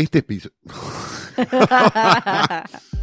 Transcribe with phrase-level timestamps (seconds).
[0.00, 0.56] Este episodio.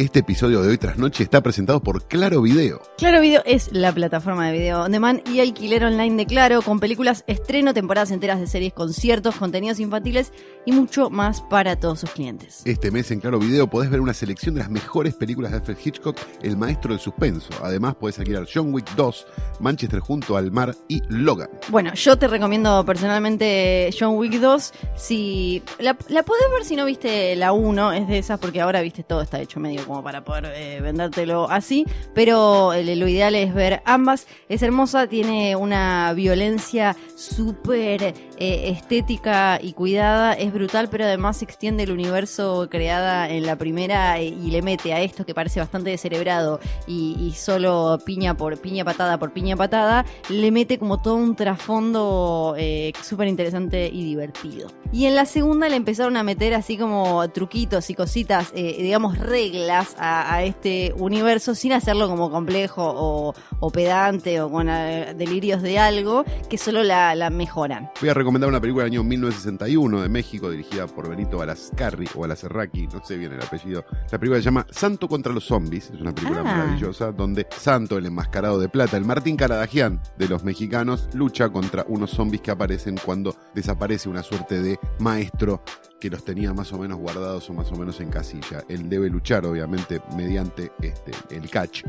[0.00, 2.80] Este episodio de hoy tras noche está presentado por Claro Video.
[2.96, 6.80] Claro Video es la plataforma de video on demand y alquiler online de Claro, con
[6.80, 10.32] películas, estreno, temporadas enteras de series, conciertos, contenidos infantiles
[10.64, 12.62] y mucho más para todos sus clientes.
[12.64, 15.76] Este mes en Claro Video podés ver una selección de las mejores películas de Alfred
[15.84, 17.50] Hitchcock, el maestro del suspenso.
[17.62, 19.26] Además podés alquilar John Wick 2,
[19.60, 21.50] Manchester junto al mar y Logan.
[21.68, 24.72] Bueno, yo te recomiendo personalmente John Wick 2.
[24.96, 28.80] Si la, la podés ver si no viste la 1, es de esas porque ahora
[28.80, 33.34] viste todo está hecho medio como para poder eh, vendértelo así, pero eh, lo ideal
[33.34, 34.28] es ver ambas.
[34.48, 41.82] Es hermosa, tiene una violencia súper eh, estética y cuidada, es brutal, pero además extiende
[41.82, 45.90] el universo creada en la primera eh, y le mete a esto que parece bastante
[45.90, 51.16] descerebrado y, y solo piña por piña patada por piña patada, le mete como todo
[51.16, 54.70] un trasfondo eh, súper interesante y divertido.
[54.90, 59.79] Y en la segunda le empezaron a meter así como truquitos y cositas, digamos reglas
[59.98, 65.62] a, a este universo sin hacerlo como complejo o, o pedante o con eh, delirios
[65.62, 67.90] de algo que solo la, la mejoran.
[68.00, 72.24] Voy a recomendar una película del año 1961 de México dirigida por Benito Alascarri o
[72.24, 73.84] Alaserraqui, no sé bien el apellido.
[74.10, 76.44] La película se llama Santo contra los zombies, es una película Ah.
[76.44, 81.84] maravillosa donde Santo, el enmascarado de plata, el Martín Caradagian de los mexicanos, lucha contra
[81.88, 85.62] unos zombies que aparecen cuando desaparece una suerte de maestro
[86.00, 88.64] que los tenía más o menos guardados o más o menos en casilla.
[88.68, 91.82] Él debe luchar, obviamente, mediante este, el catch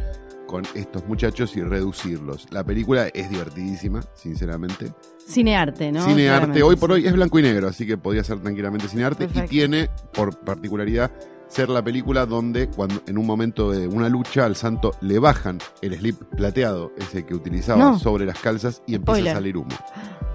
[0.47, 2.45] con estos muchachos y reducirlos.
[2.51, 4.91] La película es divertidísima, sinceramente.
[5.25, 6.05] Cinearte, ¿no?
[6.05, 9.29] Cinearte, hoy por hoy es blanco y negro, así que podía ser tranquilamente cinearte.
[9.33, 11.09] Y tiene, por particularidad,
[11.47, 15.59] ser la película donde cuando en un momento de una lucha al santo le bajan
[15.81, 17.99] el slip plateado, ese que utilizaba No.
[17.99, 19.31] sobre las calzas, y empieza Spoiler.
[19.31, 19.75] a salir humo.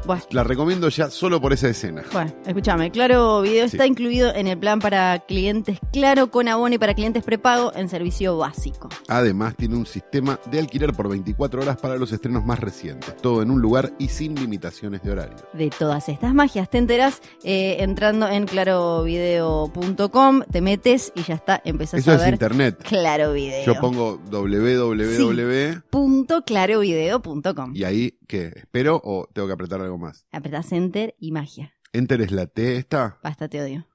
[0.07, 2.03] Bueno, La recomiendo ya solo por esa escena.
[2.13, 3.77] Bueno, escúchame, Claro Video Sí.
[3.77, 7.89] está incluido en el plan para clientes Claro con abono y para clientes prepago en
[7.89, 8.89] servicio básico.
[9.09, 13.17] Además, tiene un sistema de alquiler por 24 horas para los estrenos más recientes.
[13.17, 15.37] Todo en un lugar y sin limitaciones de horario.
[15.53, 21.61] De todas estas magias te enteras eh, entrando en clarovideo.com, te metes y ya está,
[21.65, 22.79] empezás Eso a es ver internet.
[22.83, 23.65] Claro Video.
[23.65, 27.73] Yo pongo www Punto clarovideo.com.
[27.75, 28.53] y ahí, ¿qué?
[28.55, 30.27] ¿Espero o tengo que apretar algo más?
[30.33, 31.73] Apretás enter y magia.
[31.93, 33.19] Enter es la T esta.
[33.23, 33.87] Basta, te odio.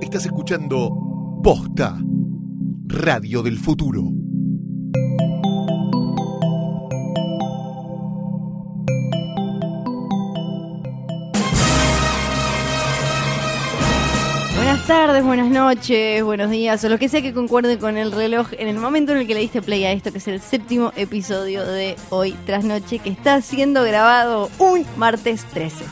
[0.00, 0.90] Estás escuchando
[1.42, 1.98] Posta,
[2.86, 4.19] Radio del Futuro.
[14.90, 18.66] Tardes, buenas noches, buenos días, o lo que sea que concuerde con el reloj en
[18.66, 21.64] el momento en el que le diste play a esto, que es el séptimo episodio
[21.64, 25.84] de Hoy tras Noche, que está siendo grabado un martes 13.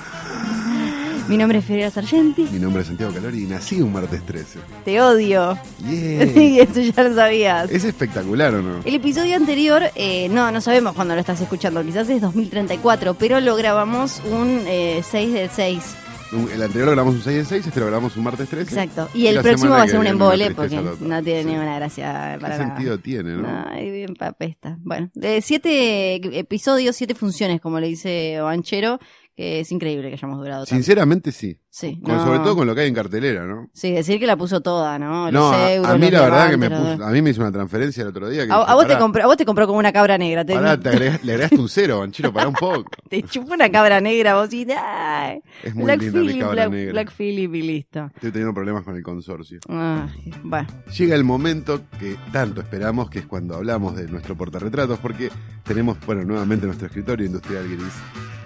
[1.29, 4.59] Mi nombre es Federica Sargenti, Mi nombre es Santiago Calori y nací un martes 13.
[4.85, 5.57] te odio.
[5.89, 6.27] Yeah.
[6.35, 7.71] Sí, eso ya lo sabías.
[7.71, 8.81] ¿Es espectacular o no?
[8.85, 13.39] El episodio anterior, eh, no, no sabemos cuándo lo estás escuchando, quizás es 2034, pero
[13.39, 16.08] lo grabamos un eh, 6 del 6.
[16.33, 18.63] El anterior lo grabamos un 6 en 6, este lo grabamos un martes 13.
[18.81, 19.09] Exacto.
[19.15, 21.49] Y el próximo va a ser un embole porque no tiene Sí.
[21.49, 22.75] ninguna gracia ¿Qué para nada.
[22.77, 23.65] sentido tiene, no?
[23.71, 24.77] Ay, bien papesta.
[24.81, 28.99] Bueno, de siete episodios, siete funciones, como le dice Banchero,
[29.37, 30.75] que es increíble que hayamos durado tanto.
[30.75, 31.59] Sinceramente sí.
[31.71, 32.25] Sí, Con- no.
[32.25, 33.69] Sobre todo con lo que hay en cartelera, ¿no?
[33.75, 35.31] Sí, decir que la puso toda, ¿no?
[35.31, 37.43] No, Los a, euros, a mí la verdad que me puso, a mí me hizo
[37.43, 38.47] una transferencia el otro día.
[38.47, 40.45] Que A, dije, a vos te compró, a vos te compró como una cabra negra.
[40.47, 42.85] Te, pará, te le agregaste un cero, Banchero, para un poco.
[43.11, 46.55] te chupó una cabra negra, vos y ay, Es muy Black linda mi Phillip, cabra
[46.55, 46.93] Black, negra.
[46.93, 48.11] Black Phillip y listo.
[48.15, 49.61] Estoy teniendo problemas con el consorcio.
[49.69, 50.69] Ay, bueno.
[50.97, 55.31] Llega el momento que tanto esperamos, que es cuando hablamos de nuestro portarretratos, porque
[55.65, 57.93] tenemos, bueno, nuevamente nuestro escritorio industrial gris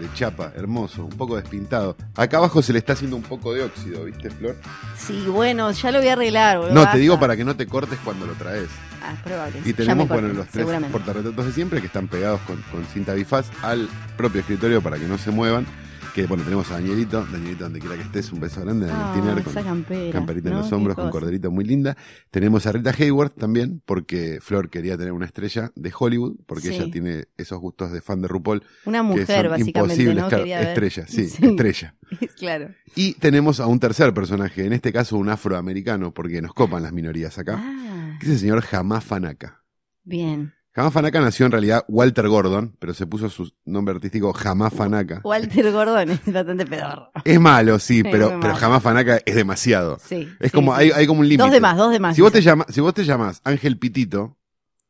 [0.00, 1.96] de chapa, hermoso, un poco despintado.
[2.16, 4.56] Acá abajo se le está haciendo un poco de óxido, ¿viste, Flor?
[4.96, 6.58] Sí, bueno, ya lo voy a arreglar.
[6.58, 6.92] boludo, No, basta.
[6.94, 8.68] te digo para que no te cortes cuando lo traes.
[9.04, 9.60] Ah, es probable.
[9.64, 13.14] Y tenemos, corté, bueno, los tres portarretratos de siempre que están pegados con, con cinta
[13.14, 15.66] bifaz al propio escritorio para que no se muevan.
[16.14, 19.12] Que, bueno, tenemos a Danielito, Danielito donde quiera que estés, un beso grande, Daniel Ah,
[19.42, 20.12] Tiner, campera.
[20.12, 21.96] camperita en los hombros, con corderito muy linda.
[22.30, 26.74] Tenemos a Rita Hayworth también, porque Flor quería tener una estrella de Hollywood, porque Sí.
[26.74, 30.14] ella tiene esos gustos de fan de RuPaul, Una que mujer, son básicamente.
[30.14, 30.28] ¿no?
[30.28, 31.46] claro, estrella, sí, Sí.
[31.46, 31.94] estrella.
[32.36, 32.68] claro.
[32.94, 36.92] Y tenemos a un tercer personaje, en este caso un afroamericano, porque nos copan las
[36.92, 39.62] minorías acá, Ah, que es el señor Jamá Fanaka.
[40.04, 40.52] bien.
[40.74, 45.20] Jamá Fanaka nació en realidad Walter Gordon, pero se puso su nombre artístico Jamá Fanaka.
[45.22, 47.10] Walter Gordon es bastante pedorro.
[47.24, 48.54] Es malo, sí, pero, pero malo.
[48.56, 49.98] Jamá Fanaka es demasiado.
[50.02, 50.28] Sí.
[50.40, 50.80] Es sí, como, sí.
[50.84, 51.42] hay, hay como un límite.
[51.42, 52.16] Dos de más, dos de más.
[52.16, 52.48] Si vos, te dice.
[52.50, 54.38] llamas, si vos te llamas Ángel Pitito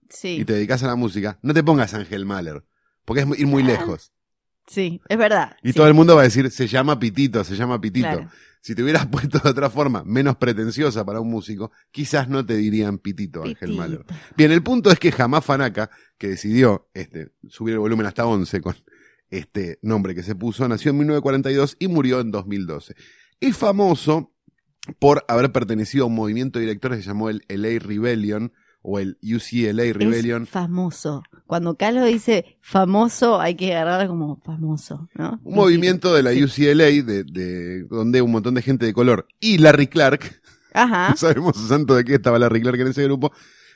[0.08, 0.36] Sí.
[0.40, 2.64] y te dedicas a la música, no te pongas Ángel Mahler.
[3.04, 4.12] Porque es ir muy Ah, lejos.
[4.72, 5.54] Sí, es verdad.
[5.62, 8.08] Y sí, todo el mundo va a decir, se llama Pitito, se llama Pitito.
[8.08, 8.30] claro.
[8.62, 12.56] Si te hubieras puesto de otra forma, menos pretenciosa para un músico, quizás no te
[12.56, 13.74] dirían Pitito, Ángel.
[13.76, 14.04] Mahler.
[14.36, 18.60] Bien, el punto es que jamás Fanaka, que decidió este, subir el volumen hasta 11
[18.62, 18.76] con
[19.28, 22.94] este nombre que se puso, nació en 1942 y murió en 2012.
[23.40, 24.32] Es famoso
[24.98, 28.52] por haber pertenecido a un movimiento de directores que se llamó el LA Rebellion
[28.82, 30.44] o el UCLA Rebellion.
[30.44, 31.22] Es famoso.
[31.52, 35.38] Cuando Carlos dice famoso, hay que agarrarlo como famoso, ¿no?
[35.44, 36.30] Un movimiento de la.
[36.30, 40.40] UCLA de, de- donde un montón de gente de color y Larry Clark
[40.72, 41.10] Ajá.
[41.10, 43.32] no sabemos santo de qué estaba Larry Clark en ese grupo,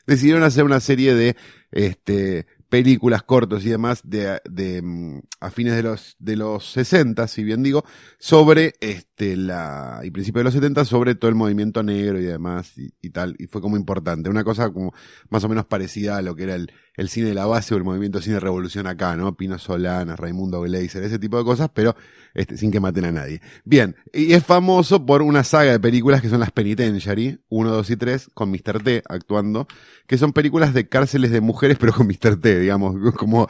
[0.06, 1.36] decidieron hacer una serie de
[1.70, 7.28] este, películas cortos y demás de, de, mm, a fines de los, de los 60,
[7.28, 7.84] si bien digo,
[8.18, 8.72] sobre
[9.18, 12.92] este, la, y principios de los 70, sobre todo el movimiento negro y demás y,
[13.00, 14.92] y tal, y fue como importante, una cosa como
[15.30, 17.78] más o menos parecida a lo que era el, el cine de la base o
[17.78, 19.34] el movimiento cine revolución acá, ¿no?
[19.34, 21.96] Pino Solana, Raimundo Gleiser, ese tipo de cosas, pero
[22.34, 23.40] este, sin que maten a nadie.
[23.64, 27.90] Bien, y es famoso por una saga de películas que son las Penitentiary, 1, 2
[27.90, 28.82] y 3, con Mr.
[28.84, 29.66] T actuando,
[30.06, 32.36] que son películas de cárceles de mujeres, pero con Mr.
[32.38, 33.48] T, digamos, como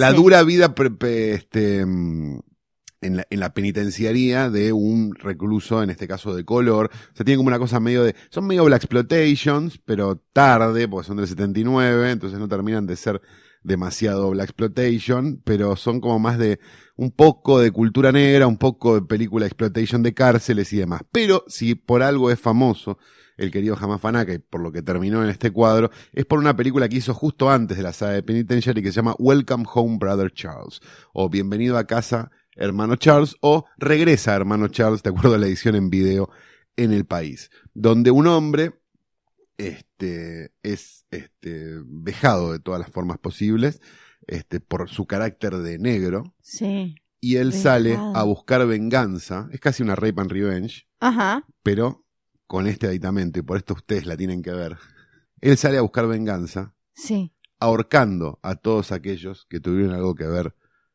[0.00, 2.40] la dura vida pre- pre- este, mm,
[3.04, 6.90] en, la, en penitenciaría de un recluso, en este caso de color.
[6.92, 8.16] O sea, tiene como una cosa medio de...
[8.30, 13.20] Son medio Black Exploitations, pero tarde, porque son del 79, entonces no terminan de ser
[13.62, 16.60] demasiado Black Exploitation, pero son como más de
[16.96, 21.02] un poco de cultura negra, un poco de película exploitation de cárceles y demás.
[21.10, 22.98] Pero si por algo es famoso
[23.36, 26.56] el querido Jamás Fanaka, y por lo que terminó en este cuadro, es por una
[26.56, 29.98] película que hizo justo antes de la saga de Penitentiary que se llama Welcome Home
[29.98, 30.80] Brother Charles,
[31.12, 35.74] o Bienvenido a casa Hermano Charles, o Regresa Hermano Charles, de acuerdo a la edición
[35.74, 36.30] en video
[36.76, 38.72] en el país, donde un hombre
[39.58, 43.80] este, es este, vejado de todas las formas posibles
[44.26, 46.96] este, por su carácter de negro, Sí.
[47.20, 51.46] y él sale a buscar venganza, es casi una rape and revenge, Ajá.
[51.62, 52.04] pero
[52.46, 54.76] con este aditamento, y por esto ustedes la tienen que ver.
[55.40, 57.32] Él sale a buscar venganza, Sí.
[57.60, 60.54] ahorcando a todos aquellos que tuvieron algo que ver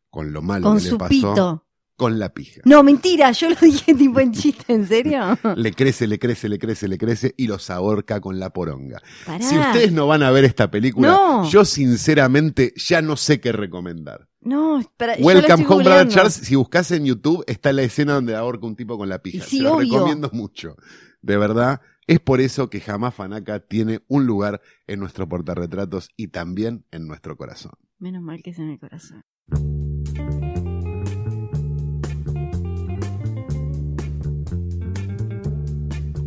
[0.10, 1.66] con lo malo Con que le su pasó pito.
[1.96, 2.62] con la pija.
[2.66, 5.38] No, mentira, yo lo dije tipo en chiste, ¿en serio?
[5.56, 9.02] Le crece, le crece, le crece, le crece y los ahorca con la poronga.
[9.26, 9.44] Pará.
[9.44, 11.50] Si ustedes no van a ver esta película, No.
[11.50, 14.28] yo sinceramente ya no sé qué recomendar.
[14.42, 16.08] No, la Welcome Home Brother.
[16.08, 19.44] Charles, si buscas en YouTube, está la escena donde ahorca un tipo con la pija.
[19.44, 19.94] Sí, Te lo obvio.
[19.96, 20.78] recomiendo mucho.
[21.22, 26.30] De verdad, es por eso que jamás Fanaka tiene un lugar en nuestro portarretratos y
[26.30, 27.74] también en nuestro corazón.
[28.00, 29.24] Menos mal que es en el corazón.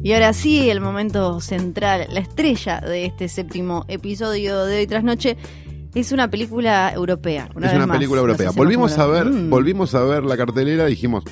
[0.05, 5.05] Y ahora sí, el momento central, la estrella de este séptimo episodio de Hoy Tras
[5.05, 5.37] Noche,
[5.95, 7.49] es una película europea.
[7.55, 7.97] Una es vez una más.
[7.99, 8.51] película europea.
[8.51, 9.51] Volvimos a ver, Mm.
[9.51, 11.23] volvimos a ver la cartelera y dijimos,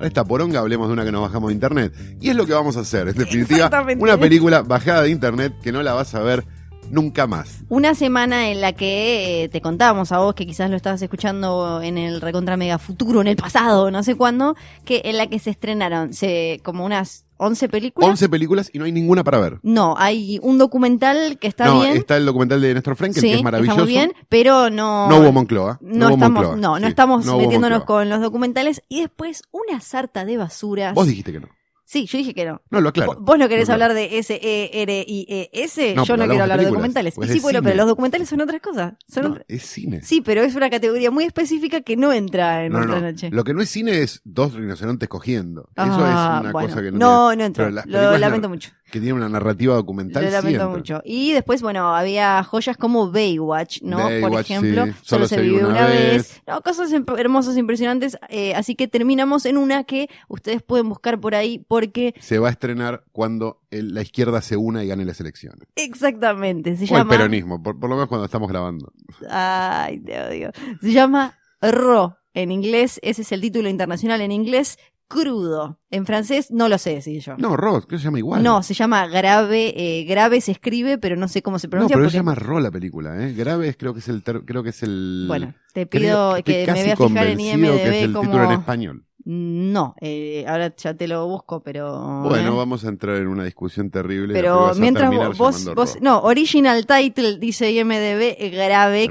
[0.00, 1.92] "A esta poronga hablemos de una que nos bajamos de internet.
[2.20, 3.08] Y es lo que vamos a hacer.
[3.08, 3.68] En definitiva,
[3.98, 6.44] una película bajada de internet que no la vas a ver
[6.90, 7.62] nunca más.
[7.68, 11.80] Una semana en la que eh, te contábamos a vos, que quizás lo estabas escuchando
[11.82, 15.38] en el Recontra Mega Futuro, en el pasado, no sé cuándo, que en la que
[15.38, 18.10] se estrenaron se, como unas 11 películas.
[18.10, 19.60] 11 películas y no hay ninguna para ver.
[19.62, 21.96] No, hay un documental que está no, bien.
[21.96, 23.72] está el documental de Néstor Frankel, sí, que es maravilloso.
[23.72, 25.08] Está muy bien, pero no.
[25.08, 25.78] No hubo Moncloa.
[25.80, 28.00] No, estamos, Moncloa, no, no sí, estamos metiéndonos Moncloa.
[28.00, 28.82] con los documentales.
[28.90, 30.94] Y después una sarta de basuras.
[30.94, 31.48] Vos dijiste que no.
[31.90, 32.62] Sí, yo dije que no.
[32.70, 33.16] No, lo aclaro.
[33.18, 37.14] Vos- no querés Lo hablar de S-E-R-I-E-S, No, yo no quiero hablar de documentales.
[37.16, 38.94] pues sí, bueno, pero los documentales son otras cosas.
[39.12, 40.00] Son No, otra- es cine.
[40.00, 43.30] Sí, pero es una categoría muy específica que no entra en No, otra noche.
[43.32, 45.62] Lo que no es cine es dos rinocerontes cogiendo.
[45.62, 46.68] Eso Ah, es una bueno.
[46.68, 47.84] cosa que no, no, tiene- no entra.
[47.86, 48.70] Lo lamento mucho.
[48.90, 50.78] Que tiene una narrativa documental Lo lamento siempre.
[50.78, 51.02] mucho.
[51.04, 53.98] Y después, bueno, había joyas como Baywatch, ¿no?
[54.20, 54.92] Por ejemplo, sí.
[55.02, 56.42] solo, se vive una vez.
[56.46, 58.18] No, cosas em- hermosas, impresionantes.
[58.28, 62.48] eh, así que terminamos en una que ustedes pueden buscar por ahí porque Se va
[62.48, 65.68] a estrenar cuando el- la izquierda se una y gane las elecciones.
[65.76, 67.10] exactamente se O el llama...
[67.10, 68.92] peronismo, por, por lo menos cuando estamos grabando.
[69.28, 70.50] Ay, te odio.
[70.80, 72.98] Se llama Ro en inglés.
[73.02, 74.78] Ese es el título internacional en inglés.
[75.10, 75.80] Crudo.
[75.90, 77.34] En francés no lo sé decir yo.
[77.36, 78.44] No, Ross, que se llama igual.
[78.44, 81.96] No, se llama grave, eh, grave se escribe, pero no sé cómo se No, pronuncia.
[81.96, 83.32] pero porque- se llama Ro la película, ¿eh?
[83.32, 86.44] Grave es- creo que es el ter- creo que es el Bueno, te creo- pido
[86.44, 88.30] que me voy a fijar en convencido que es IMDB el como...
[88.30, 89.04] título en español.
[89.24, 92.22] No, eh, ahora ya te lo busco, pero...
[92.22, 92.56] Bueno, eh.
[92.56, 94.32] vamos a entrar en una discusión terrible.
[94.32, 99.08] Pero mientras vos, vos, no, original title dice IMDB eh, grave,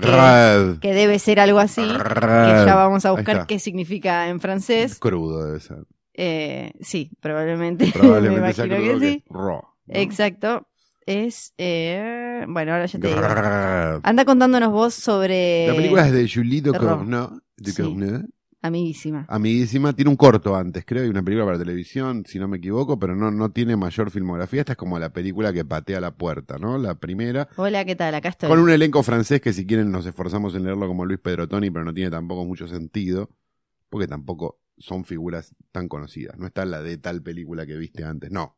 [0.80, 4.98] que, debe ser algo así, que ya vamos a buscar qué significa en francés.
[5.00, 5.86] Crudo debe ser.
[6.14, 9.24] Eh, sí, probablemente, Probablemente me imagino que que sí.
[9.30, 9.76] ¿no?
[9.88, 10.68] Exacto.
[11.06, 13.22] Es, eh, Bueno, ahora ya te digo.
[14.04, 15.68] Anda contándonos vos sobre.
[15.68, 16.62] La película es de Julie.
[16.62, 17.40] Ducournau.
[17.58, 18.28] Ducournau.
[18.62, 19.26] Amiguísima.
[19.30, 23.00] Amiguísima, tiene un corto antes, creo, y una película para televisión, si no me equivoco,
[23.00, 24.62] pero no, no tiene mayor filmografía.
[24.62, 26.78] Esta es como la película que patea la puerta, ¿no?
[26.78, 27.48] La primera.
[27.56, 28.16] Hola, ¿qué tal?
[28.16, 28.50] Acá estoy.
[28.50, 31.86] Con un elenco francés que si quieren nos esforzamos en leerlo como Luis Pedrotoni, pero
[31.86, 33.30] no tiene tampoco mucho sentido,
[33.90, 36.38] porque tampoco son figuras tan conocidas.
[36.38, 38.58] No está la de tal película que viste antes, no.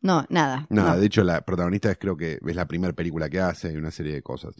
[0.00, 0.66] No, nada.
[0.70, 1.00] Nada, no.
[1.00, 3.90] de hecho la protagonista es creo que es la primera película que hace y una
[3.90, 4.54] serie de cosas.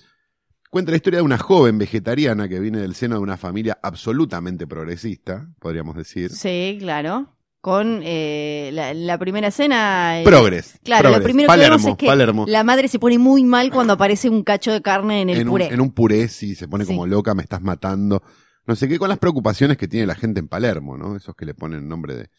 [0.72, 4.66] Cuenta la historia de una joven vegetariana que viene del seno de una familia absolutamente
[4.66, 6.30] progresista, podríamos decir.
[6.30, 7.36] Sí, claro.
[7.60, 10.18] Con eh, la, la primera escena.
[10.22, 10.78] eh, Progres.
[10.82, 11.24] Claro, lo progres.
[11.26, 12.44] primero que Palermo, vemos es que Palermo.
[12.48, 15.48] la madre se pone muy mal cuando aparece un cacho de carne en el en,
[15.48, 15.66] un, puré.
[15.66, 16.92] en un puré, sí, se pone Sí.
[16.94, 18.22] como loca, me estás matando.
[18.66, 21.16] No sé qué, con las preocupaciones que tiene la gente en Palermo, ¿no?
[21.16, 22.30] Esos que le ponen nombre de,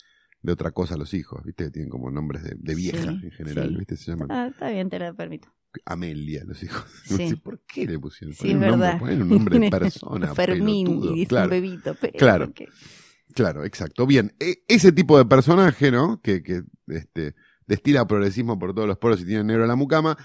[0.41, 1.69] de otra cosa a los hijos, ¿viste?
[1.69, 3.75] Tienen como nombres de, de vieja Sí, en general, sí.
[3.77, 3.95] ¿viste?
[3.95, 5.49] Se llaman Ah, está bien, te lo permito.
[5.85, 6.83] Amelia, los hijos.
[7.05, 7.35] Sí.
[7.35, 8.35] Por qué le pusieron.
[8.35, 8.99] Sí, es un nombre- verdad.
[8.99, 10.33] ponen un nombre de persona.
[10.35, 11.11] Fermín pelotudo.
[11.11, 11.95] y dice claro, un bebito.
[11.99, 12.53] pero Claro.
[13.33, 14.05] claro, exacto.
[14.05, 16.21] Bien, e- ese tipo de personaje, ¿no?
[16.21, 17.35] Que, que este,
[17.67, 20.17] destila progresismo por todos los poros y tiene negro a la mucama,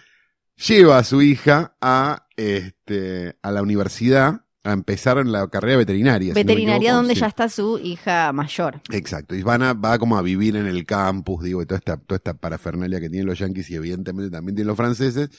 [0.66, 6.34] lleva a su hija a, este, a la universidad a empezar en la carrera veterinaria.
[6.34, 7.20] si no me Veterinaria donde Sí.
[7.20, 8.80] ya está su hija mayor.
[8.90, 11.96] Exacto, y van a, va como a vivir en el campus, digo, y toda esta,
[11.96, 15.30] toda esta parafernalia que tienen los yanquis y evidentemente también tienen los franceses,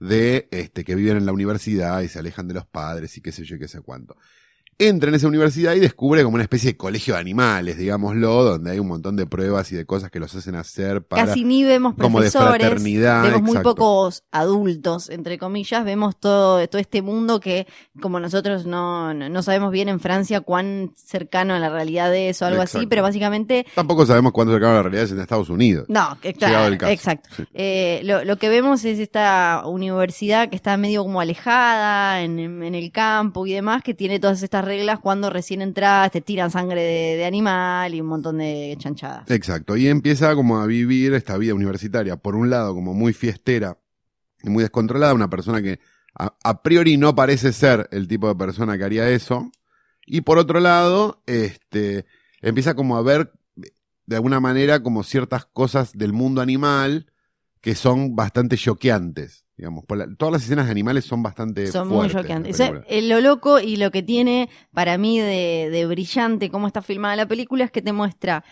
[0.00, 3.30] de este, que viven en la universidad y se alejan de los padres y qué
[3.32, 4.16] sé yo y qué sé cuánto.
[4.78, 8.72] Entra en esa universidad y descubre como una especie de colegio de animales, digámoslo, donde
[8.72, 11.64] hay un montón de pruebas y de cosas que los hacen hacer para Casi ni
[11.64, 12.66] vemos como de profesores.
[12.66, 13.22] fraternidad.
[13.22, 15.84] Vemos muy pocos adultos, entre comillas.
[15.84, 17.66] Vemos todo, todo este mundo que,
[18.00, 22.40] como nosotros no, no no sabemos bien en Francia cuán cercano a la realidad es
[22.42, 25.48] o algo así, pero básicamente Tampoco sabemos cuánto cercano a la realidad es en Estados
[25.48, 25.86] Unidos.
[25.88, 27.28] No, claro, exacto.
[27.36, 27.44] Sí.
[27.54, 32.74] Eh, lo, lo que vemos es esta universidad que está medio como alejada en, en
[32.74, 36.82] el campo y demás, que tiene todas estas reglas cuando recién entras, te tiran sangre
[36.82, 39.30] de, animal y un montón de chanchadas.
[39.30, 43.78] Exacto, y empieza como a vivir esta vida universitaria, por un lado como muy fiestera
[44.42, 45.80] y muy descontrolada, una persona que
[46.18, 49.50] a, a priori no parece ser el tipo de persona que haría eso,
[50.06, 52.06] y por otro lado, este,
[52.42, 53.32] empieza como a ver
[54.06, 57.10] de alguna manera como ciertas cosas del mundo animal
[57.60, 61.88] que son bastante choqueantes, digamos, por la- todas las escenas de animales son bastante Son
[61.88, 62.54] muy fuertes en la choqueantes.
[62.54, 66.66] O sea, eh, lo loco y lo que tiene para mí de, de brillante cómo
[66.66, 68.44] está filmada la película es que te muestra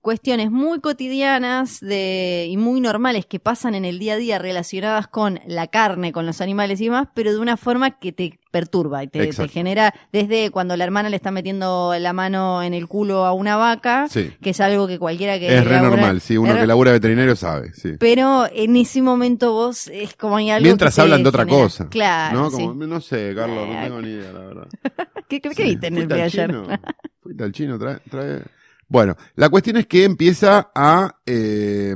[0.00, 5.08] cuestiones muy cotidianas de, y muy normales que pasan en el día a día relacionadas
[5.08, 9.04] con la carne, con los animales y demás, pero de una forma que te perturba
[9.04, 13.24] y te, genera desde cuando la hermana le está metiendo la mano en el culo
[13.26, 14.32] a una vaca, Sí.
[14.42, 17.72] que es algo que cualquiera que Es re normal, sí, uno que labura veterinario sabe,
[17.74, 17.92] sí.
[18.00, 21.44] pero en ese momento vos es como hay algo Mientras que te hablan de otra
[21.44, 21.88] genera- cosa.
[21.90, 22.50] Claro, ¿no?
[22.50, 22.66] sí.
[22.74, 24.66] No sé, Carlos, no tengo ni idea, la verdad.
[25.28, 26.50] ¿Qué, qué- qué Sí, viste en el al ayer?
[27.22, 28.42] fuiste al chino, trae, trae-
[28.90, 31.94] Bueno, la cuestión es que empieza a eh,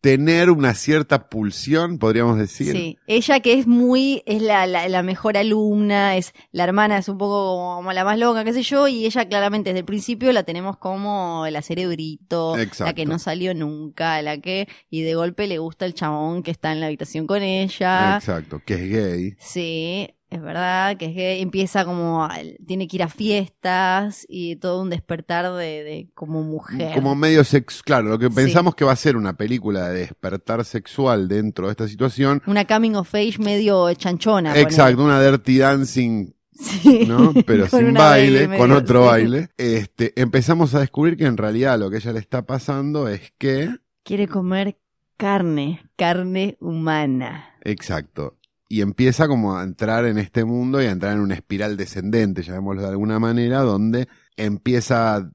[0.00, 2.72] tener una cierta pulsión, podríamos decir.
[2.72, 7.10] Sí, ella que es muy, es la, la, la mejor alumna, es la hermana es
[7.10, 10.32] un poco como la más loca, qué sé yo, y ella claramente desde el principio
[10.32, 12.94] la tenemos como la cerebrito, la Exacto.
[12.94, 16.72] que no salió nunca, la que, y de golpe le gusta el chabón que está
[16.72, 18.16] en la habitación con ella.
[18.16, 19.34] Exacto, que es gay.
[19.38, 22.28] Sí, es verdad que es gay, empieza como,
[22.66, 26.94] tiene que ir a fiestas y todo un despertar de, de como mujer.
[26.94, 28.34] Como medio sex, claro, lo que Sí.
[28.34, 32.42] pensamos que va a ser una película de despertar sexual dentro de esta situación.
[32.46, 34.56] Una coming of age medio chanchona.
[34.58, 36.32] Exacto, una dirty dancing.
[36.52, 37.06] Sí.
[37.08, 37.32] ¿no?
[37.46, 39.08] Pero sin baile, con otro sí.
[39.08, 39.48] baile.
[39.56, 43.70] Este, empezamos a descubrir que en realidad lo que ella le está pasando es que,
[44.04, 44.78] Quiere comer
[45.16, 47.54] carne, carne humana.
[47.62, 48.36] exacto,
[48.70, 52.42] y empieza como a entrar en este mundo y a entrar en una espiral descendente,
[52.44, 55.30] llamémoslo de alguna manera, donde empieza,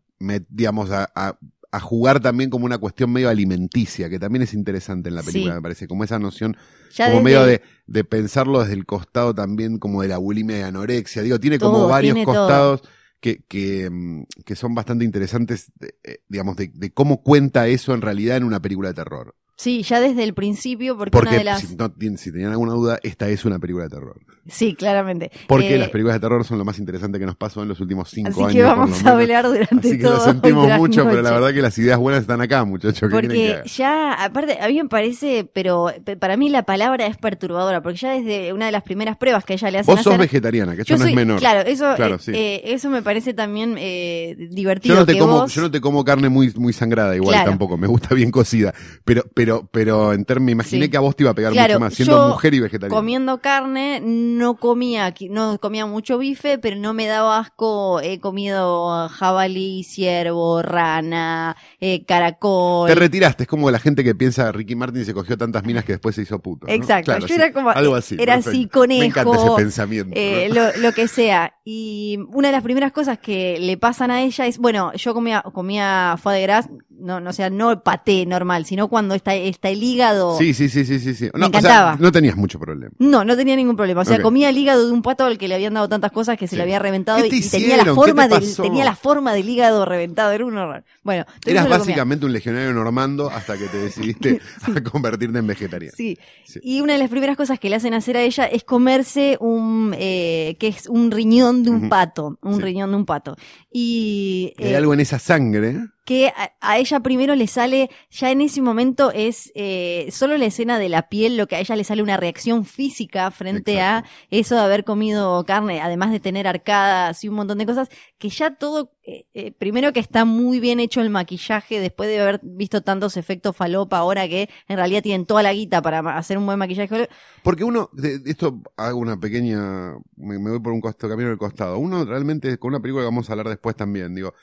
[0.50, 1.38] digamos, a, a-
[1.72, 5.52] a jugar también como una cuestión medio alimenticia, que también es interesante en la película,
[5.54, 5.56] Sí.
[5.58, 6.56] me parece, como esa noción,
[6.96, 10.58] Ya como desde- medio de, de pensarlo desde el costado también como de la bulimia
[10.60, 12.36] y anorexia, digo, tiene como Todo, varios tiene todo.
[12.48, 12.82] costados
[13.20, 15.74] que, que, mm, que son bastante interesantes,
[16.06, 19.36] eh, digamos, de, de cómo cuenta eso en realidad en una película de terror.
[19.58, 21.62] Sí, ya desde el principio, porque, Porque una de las...
[21.62, 24.20] si, no tienen- si tenían alguna duda, esta es una película de terror.
[24.48, 25.32] Sí, claramente.
[25.48, 27.80] Porque Eh, las películas de terror son lo más interesante que nos pasó en los
[27.80, 28.54] últimos cinco Así años.
[28.54, 30.18] que por vamos a hablar durante Así que todo.
[30.18, 33.00] lo sentimos mucho, pero la verdad que las ideas buenas están acá, muchachos.
[33.00, 36.62] ¿Qué quieren que Porque ya, aparte, a mí me parece, pero pe- para mí la
[36.64, 39.96] palabra es perturbadora, porque ya desde una de las primeras pruebas que ella le hacen
[39.96, 41.40] Vos sos hacer, vegetariana, que eso yo no soy, es menor.
[41.40, 42.32] claro, eso, Claro, eh, sí.
[42.36, 44.96] eh, eso me parece también eh, divertido.
[44.96, 47.34] Yo no, te que como, vos- yo no te como carne muy, muy sangrada igual
[47.36, 47.50] Claro.
[47.52, 48.74] tampoco, me gusta bien cocida.
[49.06, 50.92] Pero, pero pero, pero en términos, me imaginé Sí.
[50.92, 52.96] que a vos te iba a pegar Claro, mucho más, siendo yo mujer y vegetariana.
[52.96, 58.02] Comiendo carne, no comía, no comía mucho bife, pero no me daba asco.
[58.02, 62.88] He comido jabalí, ciervo, rana, eh, caracol.
[62.88, 65.94] Te retiraste, es como la gente que piensa Ricky Martin se cogió tantas minas que
[65.94, 66.66] después se hizo puto.
[66.68, 66.74] ¿no?
[66.74, 68.16] Exacto, Claro, yo sí, era como, algo así.
[68.20, 68.50] era perfecto.
[68.50, 70.14] así, conejo, Me encanta ese pensamiento.
[70.16, 70.56] eh, ¿no?
[70.56, 71.54] lo, lo que sea.
[71.64, 75.42] Y una de las primeras cosas que le pasan a ella es, bueno, yo comía,
[75.54, 79.70] comía foie de gras, no, no, o sea, no paté normal, sino cuando está, está
[79.70, 80.38] el hígado.
[80.38, 81.14] Sí, sí, sí, sí, sí.
[81.14, 81.30] sí.
[81.34, 81.98] Me No, o sea, encantaba.
[82.00, 82.92] no tenías mucho problema.
[83.00, 84.02] No, no tenía ningún problema.
[84.02, 84.22] O sea, Ok.
[84.24, 86.52] comía el hígado de un pato al que le habían dado tantas cosas que se
[86.52, 86.56] Sí.
[86.58, 89.34] le había reventado ¿Qué y, te y tenía la forma te del, tenía la forma
[89.34, 90.84] del hígado reventado, era un horror.
[91.04, 91.78] Bueno, Eras lo comía.
[91.80, 94.40] básicamente un legionario normando hasta que te decidiste
[94.76, 95.94] a convertirte en vegetariano.
[95.96, 96.18] Sí.
[96.46, 96.60] Sí.
[96.64, 99.94] Y una de las primeras cosas que le hacen hacer a ella es comerse un,
[99.98, 101.90] eh, que es un riñón de un Ujú.
[101.90, 102.62] pato, un Sí.
[102.62, 103.36] riñón de un pato.
[103.72, 105.78] Y Hay eh, algo en esa sangre.
[106.06, 110.46] Que a, a ella primero le sale, ya en ese momento es eh, solo la
[110.46, 114.08] escena de la piel, lo que a ella le sale una reacción física frente Exacto.
[114.08, 117.90] a eso de haber comido carne, además de tener arcadas y un montón de cosas,
[118.20, 122.22] que ya todo, eh, eh, primero que está muy bien hecho el maquillaje, después de
[122.22, 126.38] haber visto tantos efectos falopa ahora que en realidad tienen toda la guita para hacer
[126.38, 127.10] un buen maquillaje.
[127.44, 131.30] Porque uno, de- de esto hago una pequeña, me, me voy por un costo, camino
[131.30, 131.80] del costado.
[131.80, 134.34] Uno realmente, con una película que vamos a hablar después también, digo,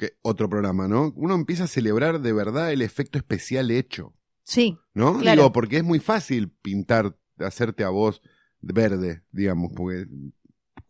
[0.00, 1.12] que otro programa, ¿no?
[1.14, 5.18] Uno empieza a celebrar de verdad el efecto especial hecho, Sí, ¿no?
[5.18, 5.42] Claro.
[5.42, 8.22] Digo, porque es muy fácil pintar, hacerte a vos
[8.60, 10.06] verde, digamos, porque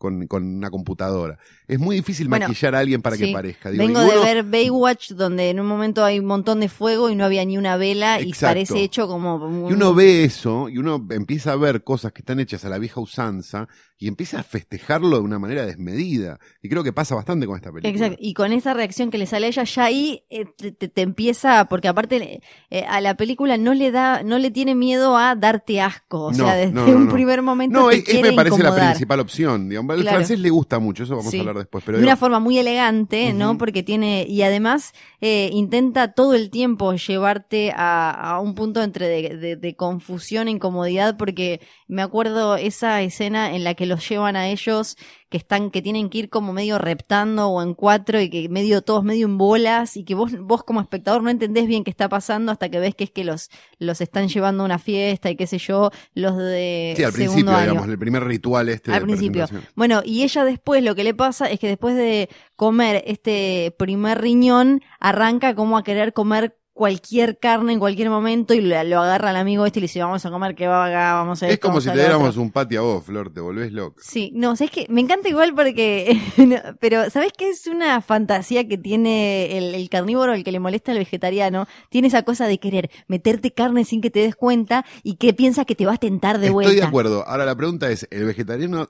[0.01, 1.37] con, con una computadora.
[1.67, 3.69] Es muy difícil Bueno, maquillar a alguien para que parezca.
[3.69, 7.09] Digo, vengo de uno- ver Baywatch donde en un momento hay un montón de fuego
[7.09, 9.69] y no había ni una vela y parece hecho como...
[9.69, 12.79] Y uno ve eso y uno empieza a ver cosas que están hechas a la
[12.79, 13.67] vieja usanza
[13.97, 16.39] y empieza a festejarlo de una manera desmedida.
[16.63, 17.91] Y creo que pasa bastante con esta película.
[17.91, 18.17] Exacto.
[18.19, 21.01] Y con esa reacción que le sale a ella, ya ahí eh, te, te- te
[21.03, 22.41] empieza, porque aparte
[22.71, 26.25] eh, a la película no le da, no le tiene miedo a darte asco.
[26.25, 28.73] O No, sea, desde no, no, un primer momento No, te es, me parece la
[28.75, 29.69] principal opción.
[29.69, 29.90] Digamos.
[29.91, 30.17] Al Claro.
[30.17, 31.37] francés le gusta mucho, eso vamos Sí.
[31.37, 31.83] a hablar después.
[31.85, 33.57] Pero de una forma muy elegante, ¿no?
[33.57, 39.07] Porque tiene, y además eh, intenta todo el tiempo llevarte a, a un punto entre
[39.07, 44.07] de, de- de confusión e incomodidad, porque me acuerdo esa escena en la que los
[44.09, 44.97] llevan a ellos,
[45.31, 48.81] que están, que tienen que ir como medio reptando o en cuatro y que medio,
[48.81, 52.09] todos medio en bolas, y que vos, vos como espectador no entendés bien qué está
[52.09, 55.37] pasando hasta que ves que es que los, los están llevando a una fiesta y
[55.37, 57.69] qué sé yo, los de sí, al segundo principio, año.
[57.69, 59.47] digamos, el primer ritual este Al de principio.
[59.73, 64.21] Bueno, y ella después lo que le pasa es que después de comer este primer
[64.21, 69.29] riñón, arranca como a querer comer cualquier carne en cualquier momento y lo, lo agarra
[69.29, 71.67] al amigo este y le dice, vamos a comer que vaga, vamos a Es esto,
[71.67, 72.41] como si te diéramos otro".
[72.41, 74.01] un patio a vos, Flor, te volvés loca.
[74.03, 78.67] Sí, no, es que me encanta igual porque, no, pero ¿sabes qué es una fantasía
[78.67, 81.67] que tiene el, el carnívoro, el que le molesta al vegetariano?
[81.91, 85.65] Tiene esa cosa de querer meterte carne sin que te des cuenta y que piensa
[85.65, 86.71] que te va a tentar de vuelta.
[86.71, 87.27] Estoy de acuerdo.
[87.27, 88.89] Ahora la pregunta es, ¿el vegetariano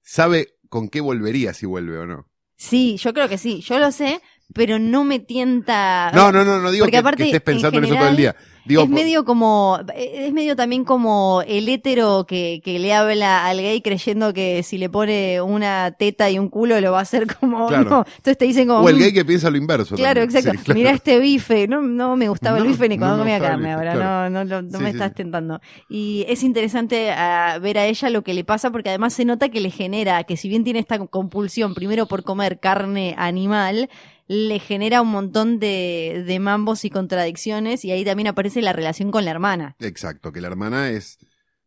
[0.00, 2.32] sabe con qué volvería si vuelve o no?
[2.62, 4.22] Sí, yo creo que sí, yo lo sé,
[4.54, 6.10] pero no me tienta.
[6.14, 8.08] No, no, no, no digo Porque que, aparte, que estés en pensando en eso todo
[8.08, 8.36] el día.
[8.64, 13.56] Digo, es medio como, es medio también como el hétero que, que le habla al
[13.60, 17.26] gay creyendo que si le pone una teta y un culo lo va a hacer
[17.40, 17.90] como, Claro.
[17.90, 18.04] no.
[18.06, 19.96] Entonces te dicen como, o el "Mm, gay que piensa lo inverso.
[19.96, 20.38] Claro, también.
[20.38, 20.58] exacto.
[20.60, 20.78] Sí, claro.
[20.78, 21.66] Mira este bife.
[21.66, 23.70] No, no me gustaba el bife ni cuando comía carne.
[23.70, 24.30] bife, Ahora claro.
[24.30, 25.60] no, no, no Sí, me sí, estás tentando.
[25.88, 29.48] Y es interesante ah, ver a ella lo que le pasa porque además se nota
[29.48, 33.90] que le genera, que si bien tiene esta compulsión primero por comer carne animal,
[34.28, 39.10] le genera un montón de, de mambos y contradicciones y ahí también aparece la relación
[39.10, 39.76] con la hermana.
[39.80, 41.18] Exacto, que la hermana es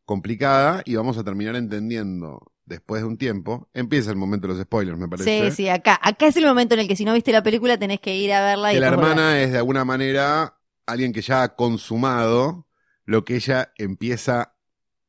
[0.06, 3.70] complicada y vamos a terminar entendiendo después de un tiempo.
[3.74, 5.50] Empieza el momento de los spoilers, me parece.
[5.52, 6.00] Sí, sí, acá.
[6.02, 8.34] Acá es el momento en el que si no viste la película tenés que ir
[8.34, 9.10] a verla y Que la volver.
[9.10, 12.68] hermana es de alguna manera alguien que ya ha consumado
[13.06, 14.55] lo que ella empieza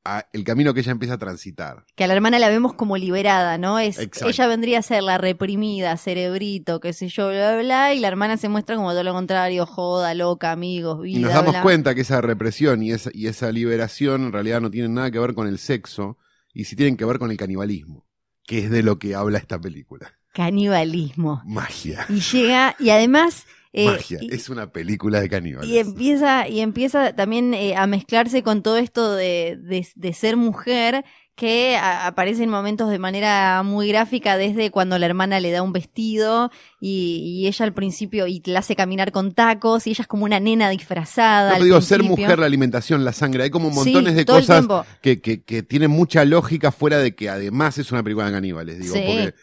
[0.06, 1.84] a, el camino que ella empieza a transitar.
[1.94, 3.78] que a la hermana la vemos como liberada, ¿no?
[3.78, 4.28] Es, Exacto.
[4.28, 8.08] ella vendría a ser la reprimida, cerebrito, qué sé yo, bla, bla, bla, y la
[8.08, 11.62] hermana se muestra como todo lo contrario, joda, loca, amigos, vida, Y nos damos bla.
[11.62, 15.18] cuenta que esa represión y esa, y esa liberación en realidad no tienen nada que
[15.18, 16.18] ver con el sexo
[16.52, 18.06] y sí tienen que ver con el canibalismo,
[18.46, 20.12] que es de lo que habla esta película.
[20.32, 21.42] Canibalismo.
[21.44, 22.06] Magia.
[22.08, 23.46] Y llega, y además...
[23.72, 24.18] eh, Magia.
[24.20, 25.68] y- es una película de caníbales.
[25.70, 30.36] Y empieza, y empieza también eh, a mezclarse con todo esto de, de, de ser
[30.36, 35.60] mujer que aparece en momentos de manera muy gráfica desde cuando la hermana le da
[35.60, 36.50] un vestido
[36.80, 40.24] y, y ella al principio y la hace caminar con tacos y ella es como
[40.24, 41.50] una nena disfrazada.
[41.50, 44.66] No, al digo, ser mujer, la alimentación, la sangre, hay como montones Sí, de cosas
[45.02, 48.78] que, que, que tienen mucha lógica fuera de que además es una película de caníbales,
[48.80, 49.02] digo, Sí.
[49.06, 49.34] porque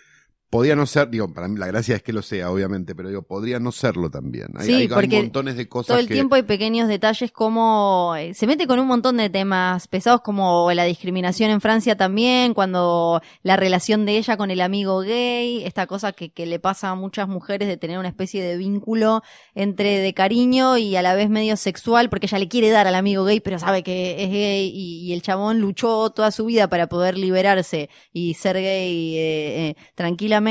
[0.54, 3.24] podría no ser, digo, para mí la gracia es que lo sea, obviamente, pero digo,
[3.24, 4.50] podría no serlo también.
[4.56, 6.14] Hay, Sí, hay- hay porque montones de cosas Todo el que...
[6.14, 10.72] tiempo hay pequeños detalles como eh, se mete con un montón de temas pesados como
[10.72, 15.88] la discriminación en Francia también, cuando la relación de ella con el amigo gay, esta
[15.88, 19.24] cosa que, que le pasa a muchas mujeres de tener una especie de vínculo
[19.56, 22.94] entre de cariño y a la vez medio sexual, porque ella le quiere dar al
[22.94, 26.68] amigo gay, pero sabe que es gay y, y el chabón luchó toda su vida
[26.68, 30.43] para poder liberarse y ser gay eh, eh, tranquilamente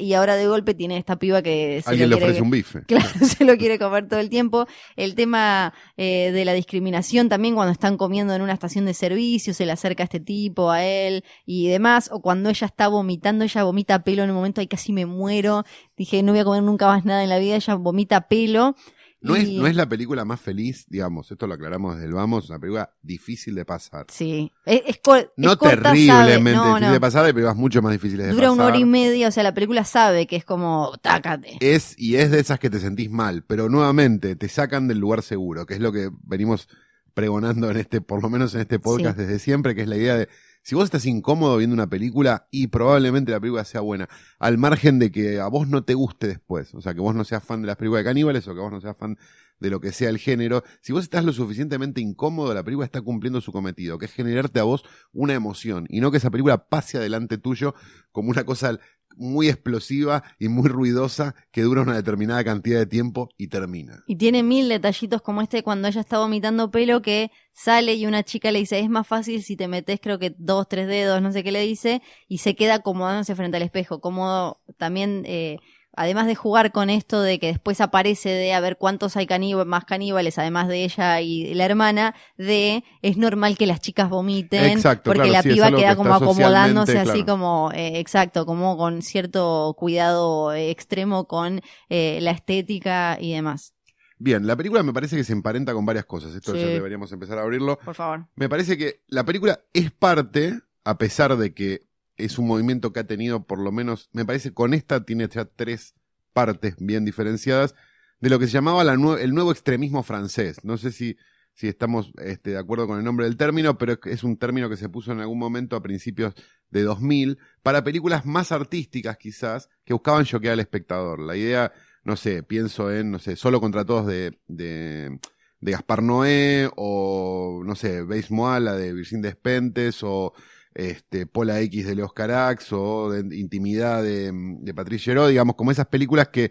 [0.00, 2.50] y ahora de golpe tiene esta piba que se Alguien lo le quiere- ofrece un
[2.50, 2.82] bife.
[2.86, 4.66] Claro, se lo quiere comer todo el tiempo.
[4.96, 9.54] El tema eh, de la discriminación también cuando están comiendo en una estación de servicio,
[9.54, 12.10] se le acerca este tipo a él y demás.
[12.12, 15.64] O cuando ella está vomitando, ella vomita pelo en un momento, ahí casi me muero.
[15.96, 18.74] Dije, no voy a comer nunca más nada en la vida, ella vomita pelo.
[19.22, 22.48] No es, no es la película más feliz, digamos, esto lo aclaramos desde el vamos,
[22.48, 24.06] una película difícil de pasar.
[24.08, 26.52] Sí, es, es es No terriblemente.
[26.52, 26.92] No, difícil no.
[26.92, 28.54] de pasar, hay películas mucho más difíciles de Dura pasar.
[28.54, 31.58] una hora y media, o sea, la película sabe que es como, tácate.
[31.60, 35.22] Es, y es de esas que te sentís mal, pero nuevamente te sacan del lugar
[35.22, 36.68] seguro, que es lo que venimos
[37.12, 39.24] pregonando en este, por lo menos en este podcast Sí.
[39.24, 40.28] desde siempre, que es la idea de,
[40.62, 44.98] si vos estás incómodo viendo una película, y probablemente la película sea buena, al margen
[44.98, 47.62] de que a vos no te guste después, o sea, que vos no seas fan
[47.62, 49.18] de las películas de caníbales o que vos no seas fan
[49.58, 53.02] de lo que sea el género, si vos estás lo suficientemente incómodo, la película está
[53.02, 56.68] cumpliendo su cometido, que es generarte a vos una emoción, y no que esa película
[56.68, 57.74] pase adelante tuyo
[58.12, 58.78] como una cosa
[59.16, 64.02] muy explosiva y muy ruidosa que dura una determinada cantidad de tiempo y termina.
[64.06, 68.22] Y tiene mil detallitos como este cuando ella está vomitando pelo que sale y una
[68.22, 71.32] chica le dice, es más fácil si te metes creo que dos, tres dedos, no
[71.32, 74.00] sé qué le dice, y se queda acomodándose frente al espejo.
[74.00, 75.58] Como también, eh,
[76.00, 79.66] además de jugar con esto de que después aparece de a ver cuántos hay caníbales,
[79.66, 84.64] más caníbales, además de ella y la hermana, de es normal que las chicas vomiten,
[84.64, 88.78] Exacto, porque claro, la sí, piba queda que como acomodándose así como, eh, exacto, como
[88.78, 91.60] con cierto cuidado eh, extremo con
[91.90, 93.74] eh, la estética y demás.
[94.18, 96.34] Bien, la película me parece que se emparenta con varias cosas.
[96.34, 96.60] Esto Sí.
[96.60, 97.78] ya deberíamos empezar a abrirlo.
[97.78, 98.26] Por favor.
[98.36, 101.89] Me parece que la película es parte, a pesar de que
[102.24, 105.44] es un movimiento que ha tenido por lo menos, me parece con esta tiene ya
[105.44, 105.94] tres
[106.32, 107.74] partes bien diferenciadas,
[108.20, 110.64] de lo que se llamaba la el nuevo extremismo francés.
[110.64, 111.16] No sé si,
[111.54, 114.76] si estamos este, de acuerdo con el nombre del término, pero es, un término que
[114.76, 116.34] se puso en algún momento a principios
[116.70, 121.20] de 2000 para películas más artísticas quizás, que buscaban choquear al espectador.
[121.20, 121.72] La idea,
[122.04, 125.18] no sé, pienso en, no sé, solo contra todos de, de,
[125.60, 130.34] de Gaspar Noé, o, no sé, Beis Moala de Virgin Despentes, o
[130.74, 135.86] este, Pola X de Leos Carax, o de Intimidad de, de Patricia digamos, como esas
[135.86, 136.50] películas que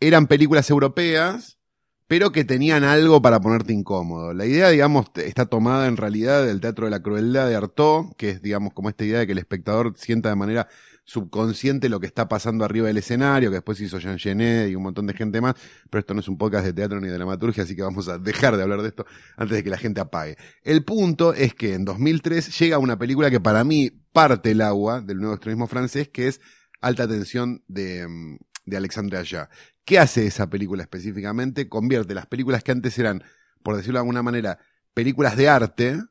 [0.00, 1.58] eran películas europeas,
[2.06, 4.32] pero que tenían algo para ponerte incómodo.
[4.32, 8.30] La idea, digamos, está tomada en realidad del teatro de la crueldad de Artaud, que
[8.30, 10.68] es, digamos, como esta idea de que el espectador sienta de manera
[11.08, 14.82] subconsciente lo que está pasando arriba del escenario, que después hizo Jean Genet y un
[14.82, 15.54] montón de gente más,
[15.88, 18.18] pero esto no es un podcast de teatro ni de dramaturgia, así que vamos a
[18.18, 19.06] dejar de hablar de esto
[19.38, 20.36] antes de que la gente apague.
[20.62, 25.00] El punto es que en 2003 llega una película que para mí parte el agua
[25.00, 26.42] del nuevo extremismo francés, que es
[26.82, 29.48] Alta Tensión de, mm, de Alexandre Aja.
[29.86, 31.70] ¿Qué hace esa película específicamente?
[31.70, 33.24] Convierte las películas que antes eran,
[33.62, 34.58] por decirlo de alguna manera,
[34.92, 36.02] películas de arte,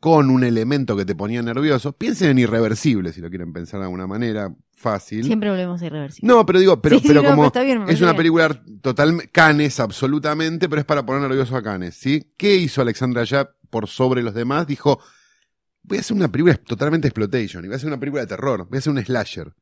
[0.00, 1.92] con un elemento que te ponía nervioso.
[1.92, 5.24] Piensen en Irreversible, si lo quieren pensar de alguna manera, fácil.
[5.24, 6.26] Siempre volvemos a irreversible.
[6.26, 9.28] No, pero digo, pero, Sí, sí, pero no, como pero bien, es una película total,
[9.30, 12.32] Canes absolutamente, pero es para poner nervioso a Canes, ¿sí?
[12.38, 14.66] ¿Qué hizo Alexandra ya por sobre los demás?
[14.66, 15.00] Dijo,
[15.82, 18.66] voy a hacer una película totalmente exploitation, y voy a hacer una película de terror,
[18.70, 19.52] voy a hacer un slasher,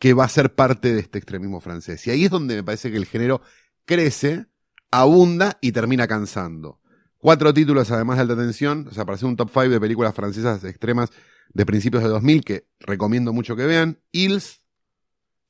[0.00, 2.04] que va a ser parte de este extremismo francés.
[2.08, 3.40] Y ahí es donde me parece que el género
[3.84, 4.46] crece,
[4.90, 6.79] abunda y termina cansando.
[7.20, 10.14] Cuatro títulos además de alta tensión, o sea, para hacer un top 5 de películas
[10.14, 11.10] francesas extremas
[11.52, 13.98] de principios de 2000 que recomiendo mucho que vean.
[14.12, 14.62] Hills,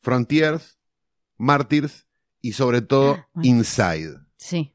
[0.00, 0.78] Frontiers,
[1.36, 2.06] Martyrs
[2.40, 3.40] y sobre todo Ah.
[3.42, 4.18] Inside.
[4.36, 4.74] Sí.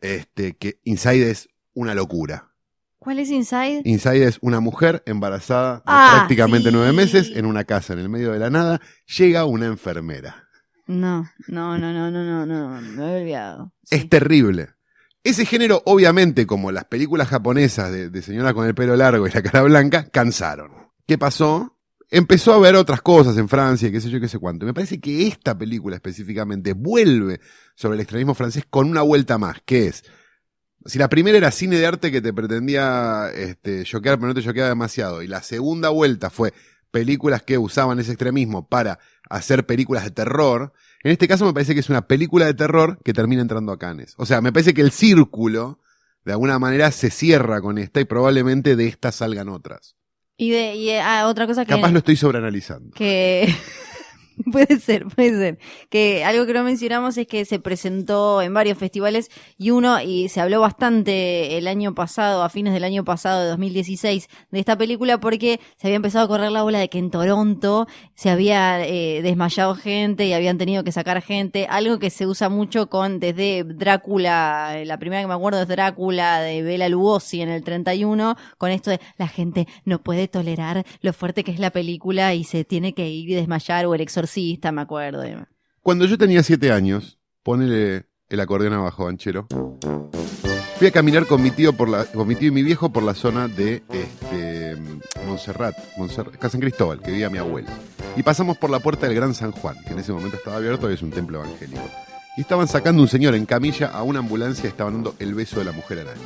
[0.00, 2.50] Este, que Inside es una locura.
[2.98, 3.82] ¿Cuál es Inside?
[3.84, 6.74] Inside es una mujer embarazada de Ah, prácticamente sí.
[6.74, 8.80] nueve meses en una casa en el medio de la nada.
[9.18, 10.48] Llega una enfermera.
[10.86, 13.72] No, no, no, no, no, no, no, me he olvidado.
[13.82, 13.96] Sí.
[13.96, 14.70] Es terrible.
[15.24, 19.42] Ese género, obviamente, como las películas japonesas de, señora con el pelo largo y la
[19.42, 20.70] cara blanca, cansaron.
[21.06, 21.78] ¿Qué pasó?
[22.10, 24.66] Empezó a ver otras cosas en Francia, qué sé yo, qué sé cuánto.
[24.66, 27.40] Me parece que esta película específicamente vuelve
[27.74, 30.04] sobre el extremismo francés con una vuelta más, que es,
[30.84, 34.42] si la primera era cine de arte que te pretendía este, choquear, pero no te
[34.42, 36.52] choqueaba demasiado, y la segunda vuelta fue
[36.90, 38.98] películas que usaban ese extremismo para
[39.30, 42.98] hacer películas de terror, en este caso me parece que es una película de terror
[43.04, 44.14] que termina entrando a Cannes.
[44.16, 45.78] O sea, me parece que el círculo,
[46.24, 49.96] de alguna manera, se cierra con esta y probablemente de esta salgan otras.
[50.36, 52.94] Y de y, ah, otra cosa que Capaz lo estoy sobreanalizando.
[52.96, 53.54] que
[54.52, 55.58] Puede ser, puede ser.
[55.90, 60.28] Que algo que no mencionamos es que se presentó en varios festivales y uno, y
[60.28, 64.76] se habló bastante el año pasado, a fines del año pasado, de 2016, de esta
[64.76, 68.84] película porque se había empezado a correr la ola de que en Toronto se había
[68.84, 73.20] eh, desmayado gente y habían tenido que sacar gente, algo que se usa mucho con
[73.20, 78.36] desde Drácula, la primera que me acuerdo es Drácula de Bela Lugosi en el 31,
[78.58, 82.44] con esto de la gente no puede tolerar lo fuerte que es la película y
[82.44, 85.22] se tiene que ir y desmayar o el exorcista, me acuerdo.
[85.80, 89.46] Cuando yo tenía siete años, ponele el acordeón abajo, Banchero.
[90.76, 93.02] Fui a caminar con mi tío por la, con mi tío y mi viejo por
[93.02, 94.76] la zona de este,
[95.26, 97.68] Montserrat, Montserrat, San Cristóbal, que vivía mi abuelo.
[98.16, 100.90] Y pasamos por la puerta del Gran San Juan, que en ese momento estaba abierto
[100.90, 101.82] y es un templo evangélico.
[102.36, 105.60] Y estaban sacando un señor en camilla a una ambulancia y estaban dando el beso
[105.60, 106.20] de la mujer araña.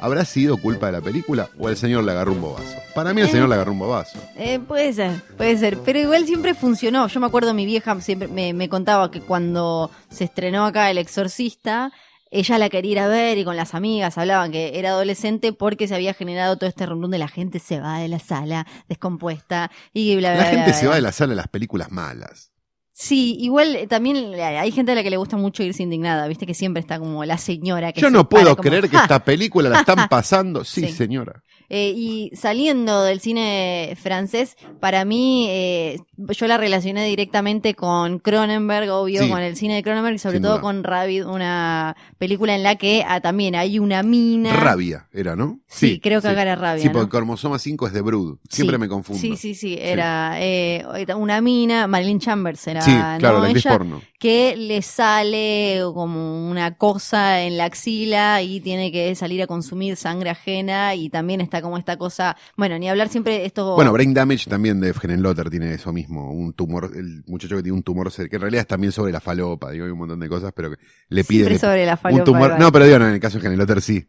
[0.00, 2.76] ¿Habrá sido culpa de la película o el señor le agarró un bobazo?
[2.96, 3.30] Para mí el Eh.
[3.30, 4.18] señor le agarró un bobazo.
[4.36, 5.78] Eh, puede ser, puede ser.
[5.84, 7.06] Pero igual siempre funcionó.
[7.06, 10.98] Yo me acuerdo, mi vieja siempre me, me contaba que cuando se estrenó acá El
[10.98, 11.92] Exorcista,
[12.32, 15.86] ella la quería ir a ver y con las amigas hablaban que era adolescente porque
[15.86, 19.70] se había generado todo este rumbo de la gente se va de la sala descompuesta
[19.92, 21.90] y bla, bla, La bla, gente bla, se va de la sala de las películas
[21.92, 22.51] malas.
[22.94, 26.44] Sí, igual eh, también hay gente a la que le gusta mucho irse indignada, viste
[26.46, 29.24] que siempre está como la señora que Yo se no puedo como, creer que esta
[29.24, 30.62] película la están pasando.
[30.64, 30.92] Sí, Sí.
[30.92, 31.42] señora.
[31.74, 38.90] Eh, y saliendo del cine francés, para mí, eh, yo la relacioné directamente con Cronenberg,
[38.90, 39.30] obvio, Sí.
[39.30, 40.60] con el cine de Cronenberg y sobre Sin todo duda.
[40.60, 44.52] con Rabbit, una película en la que ah, también hay una mina.
[44.52, 45.60] Rabia era, ¿no?
[45.66, 46.92] Sí, creo que acá era Rabia, Sí, ¿no?
[46.92, 48.36] porque cromosoma 5 es de Brood.
[48.50, 48.80] Siempre Sí.
[48.80, 49.20] me confundo.
[49.22, 50.84] Sí, sí, sí, era eh,
[51.16, 53.44] una mina, Marilyn Chambers era, Sí, claro, ¿no?
[53.44, 54.02] la actriz porno.
[54.22, 59.96] Que le sale como una cosa en la axila y tiene que salir a consumir
[59.96, 63.74] sangre ajena y también está como esta cosa, bueno, ni hablar siempre esto...
[63.74, 67.62] Bueno, Brain Damage también de Helen Lotter tiene eso mismo, un tumor, el muchacho que
[67.64, 70.20] tiene un tumor, que en realidad es también sobre la falopa, digo, hay un montón
[70.20, 70.76] de cosas, pero que
[71.08, 72.42] le pide Siempre sobre la un falopa, tumor.
[72.44, 72.58] igual.
[72.60, 74.06] No, pero digo, no, en el caso de Helen Lotter sí,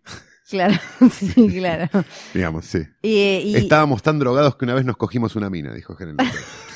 [0.47, 0.75] Claro,
[1.11, 1.89] sí, claro.
[2.35, 2.83] digamos, sí.
[3.01, 6.39] Y, y- Estábamos tan drogados que una vez nos cogimos una mina, dijo Helen Lotter.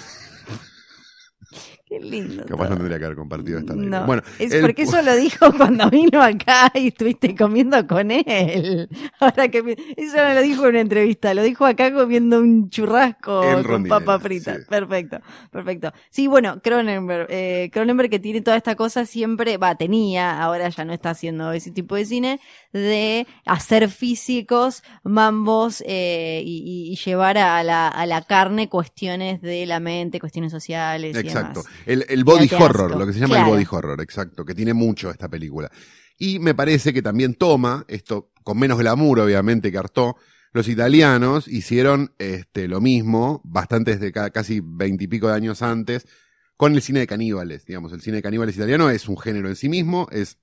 [1.88, 2.43] Qué lindo.
[2.45, 2.78] Capaz no todo.
[2.80, 3.73] tendría que haber compartido esta.
[3.73, 8.12] No, Bueno, es el porque eso lo dijo cuando vino acá y estuviste comiendo con
[8.12, 8.89] él.
[9.21, 9.60] Ahora que
[9.95, 13.86] eso no lo dijo en una entrevista, lo dijo acá comiendo un churrasco En con
[13.86, 14.56] papa frita.
[14.56, 14.62] sí.
[14.69, 15.19] Perfecto,
[15.50, 15.93] perfecto.
[16.10, 20.84] Sí, bueno, Cronenberg, eh, Cronenberg que tiene toda esta cosa siempre, va, tenía, ahora ya
[20.84, 22.39] no está haciendo ese tipo de cine,
[22.73, 29.41] de hacer físicos, mambos eh, y, y- y llevar a la, a la carne cuestiones
[29.41, 31.15] de la mente, cuestiones sociales.
[31.15, 31.62] y Exacto.
[31.62, 31.77] demás.
[31.86, 33.00] El, el body horror, asco.
[33.00, 33.48] lo que se llama Claro.
[33.56, 35.72] el body horror, exacto, que tiene mucho esta película.
[36.18, 40.13] Y me parece que también toma, esto con menos glamour obviamente que Artaud,
[40.54, 46.08] los italianos hicieron este, lo mismo, bastantes de ca- casi veintipico de años antes,
[46.56, 47.66] con el cine de caníbales.
[47.66, 50.38] Digamos, el cine de caníbales italiano es un género en sí mismo, es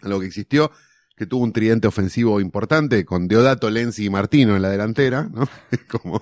[0.00, 0.72] algo que existió,
[1.16, 5.48] que tuvo un tridente ofensivo importante con Deodato, Lenzi y Martino en la delantera, ¿no?
[5.88, 6.20] Como,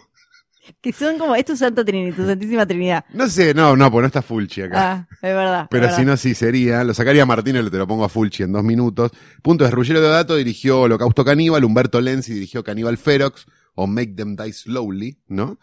[0.81, 3.05] Que son como, es tu Santa Trinidad, tu Santísima Trinidad.
[3.13, 4.93] no sé, no, no, pues no está Fulci acá.
[4.93, 5.67] Ah, es verdad.
[5.71, 6.13] Pero es si verdad.
[6.13, 6.85] no, sí sería.
[6.85, 9.11] Lo sacaría a Martínez, te lo pongo a Fulci en dos minutos.
[9.43, 14.37] Punto es, Ruggero Deodato dirigió Holocausto Caníbal, Humberto Lenzi dirigió Caníbal Ferox, o Make Them
[14.37, 15.59] Die Slowly, ¿no?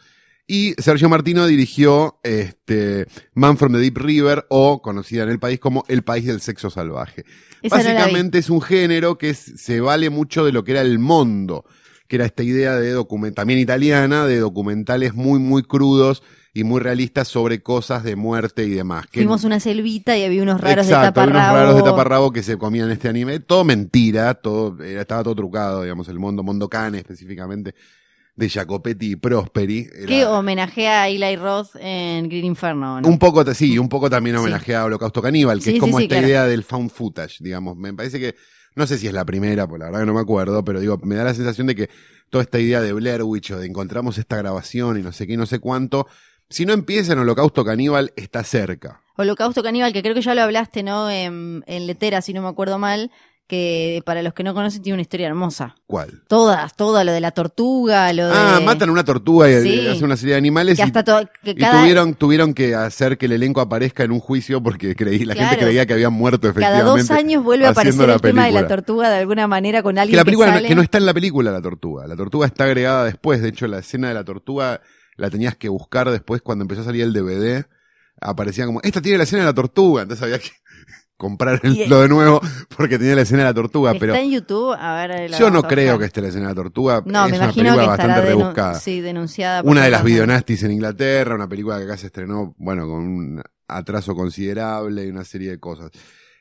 [0.50, 5.60] Y Sergio Martino dirigió este, Man from the Deep River, o conocida en el país
[5.60, 7.26] como El País del Sexo Salvaje.
[7.62, 7.84] Esa no.
[7.84, 11.66] Básicamente es un género que es- se vale mucho de lo que era el mundo,
[12.08, 16.80] que era esta idea de document, también italiana, de documentales muy, muy crudos y muy
[16.82, 19.06] realistas sobre cosas de muerte y demás.
[19.08, 21.56] Que Fuimos una selvita y había unos raros Exacto, de hay unos taparrabo.
[21.58, 23.40] raros de taparrabo que se comían en este anime.
[23.40, 27.76] Todo mentira, todo, era- estaba todo trucado, digamos, el mundo, Mondo Cane específicamente,
[28.36, 29.88] de Jacopetti y Prosperi.
[29.96, 33.08] era Que homenajea a Eli Roth en Green Inferno, ¿no?
[33.08, 34.42] un poco, sí, un poco también Sí.
[34.42, 36.28] homenajea a Holocausto Caníbal, que Sí, es como sí, esta claro.
[36.28, 37.76] idea del found footage, digamos.
[37.78, 38.36] Me parece que,
[38.78, 41.00] no sé si es la primera, pues la verdad que no me acuerdo, pero digo,
[41.04, 41.90] me da la sensación de que
[42.30, 45.36] toda esta idea de Blair Witch o de encontramos esta grabación y no sé qué,
[45.36, 46.08] no sé cuánto,
[46.50, 49.02] si no empieza en Holocausto Caníbal, está cerca.
[49.16, 51.10] Holocausto Caníbal, que creo que ya lo hablaste, ¿no?
[51.10, 53.12] En, en Letera, si no me acuerdo mal,
[53.48, 55.76] que para los que no conocen tiene una historia hermosa.
[55.88, 56.22] ¿Cuál?
[56.28, 58.34] Todas, todo lo de la tortuga, lo de...
[58.36, 59.88] Ah, matan a una tortuga y Sí.
[59.88, 62.76] hacen una serie de animales Que y, hasta to- que y cada, tuvieron, tuvieron que
[62.76, 66.12] hacer que el elenco aparezca en un juicio porque creí, la gente creía que habían
[66.12, 67.02] muerto cada efectivamente.
[67.04, 69.98] dos años vuelve a aparecer la el tema de la tortuga de alguna manera con
[69.98, 70.68] alguien Que la película sale.
[70.68, 72.06] que no está en la película la tortuga.
[72.06, 73.42] La tortuga está agregada después.
[73.42, 74.82] De hecho, la escena de la tortuga
[75.16, 77.66] la tenías que buscar después cuando empezó a salir el DVD.
[78.20, 80.02] Aparecía como, esta tiene la escena de la tortuga.
[80.02, 80.50] Entonces había que
[81.18, 82.40] comprar el- lo de nuevo
[82.78, 83.92] porque tenía la escena de la tortuga.
[83.92, 85.32] Está Pero en YouTube, a ver...
[85.32, 87.02] yo no creo que esté la escena de la tortuga.
[87.06, 88.74] No, es me una película que bastante rebuscada.
[88.76, 89.64] sí, denunciada.
[89.64, 93.00] por Una de las videonastis en Inglaterra, una película que acá se estrenó, bueno, con
[93.08, 95.92] un atraso considerable y una serie de cosas.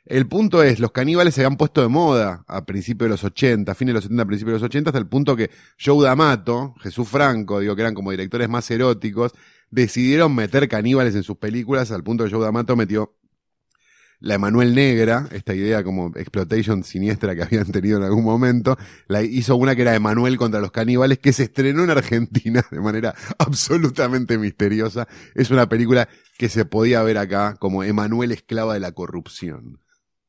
[0.05, 3.73] El punto es, los caníbales se habían puesto de moda a principios de los 80,
[3.73, 5.51] a fines de los 70, a principios de los 80, hasta el punto que
[5.85, 9.33] Joe D'Amato, Jesús Franco, digo que eran como directores más eróticos,
[9.71, 13.17] decidieron meter caníbales en sus películas, al punto que Joe D'Amato metió
[14.21, 18.77] la Emanuel Negra, esta idea como exploitation siniestra que habían tenido en algún momento,
[19.09, 22.81] la hizo una que era Emanuel contra los caníbales, que se estrenó en Argentina de
[22.81, 25.07] manera absolutamente misteriosa.
[25.35, 29.81] Es una película que se podía ver acá como Emanuel esclava de la corrupción.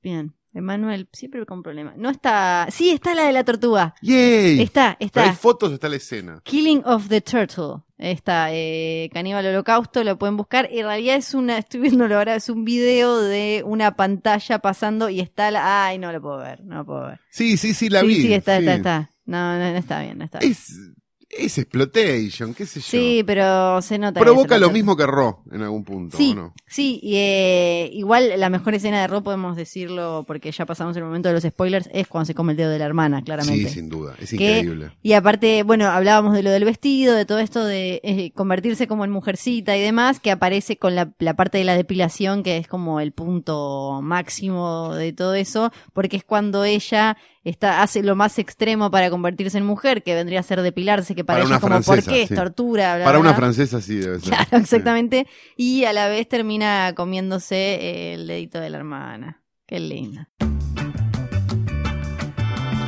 [0.01, 0.36] Bien.
[0.57, 1.95] Emanuel, siempre con problemas.
[1.97, 2.67] No está.
[2.71, 3.95] Sí, está la de la tortuga.
[4.01, 4.61] ¡Yay!
[4.61, 5.33] Está, Pero hay está.
[5.33, 6.41] fotos, está la escena.
[6.43, 7.83] Killing of the Turtle.
[7.97, 10.67] Está, eh, Caníbal Holocausto, lo pueden buscar.
[10.71, 15.19] En realidad es una, estoy viéndolo ahora, es un video de una pantalla pasando y
[15.19, 15.85] está la.
[15.87, 17.19] Ay, no lo puedo ver, no lo puedo ver.
[17.31, 18.15] Sí, sí, sí, la sí, vi.
[18.21, 18.63] sí, está, sí.
[18.67, 19.11] está, está.
[19.25, 20.51] No, no, no está bien, no está bien.
[20.51, 20.73] Es,
[21.29, 22.85] es exploitation, qué sé yo.
[22.85, 24.19] Sí, pero se nota.
[24.19, 26.53] Provoca se lo mismo que Ro en algún punto, Sí, ¿o no?
[26.67, 31.03] sí, y eh, igual la mejor escena de Ro podemos decirlo porque ya pasamos el
[31.03, 33.67] momento de los spoilers, es cuando se come el dedo de la hermana, claramente.
[33.67, 34.15] Sí, sin duda.
[34.19, 34.91] Es Que- increíble.
[35.03, 39.03] Y aparte, bueno, hablábamos de lo del vestido, de todo esto de eh, convertirse como
[39.03, 42.67] en mujercita y demás, que aparece con la, la parte de la depilación, que es
[42.67, 47.17] como el punto máximo de todo eso, porque es cuando ella
[47.49, 51.23] está, hace lo más extremo para convertirse en mujer, que vendría a ser depilarse, que
[51.23, 52.23] para, Para ella como, ¿por qué?
[52.23, 52.35] Es sí.
[52.35, 53.37] tortura, bla, Para bla, una bla.
[53.37, 54.29] francesa sí debe ser.
[54.29, 55.27] Claro, exactamente.
[55.55, 59.41] Y a la vez termina comiéndose eh, el dedito de la hermana.
[59.65, 60.29] Qué linda.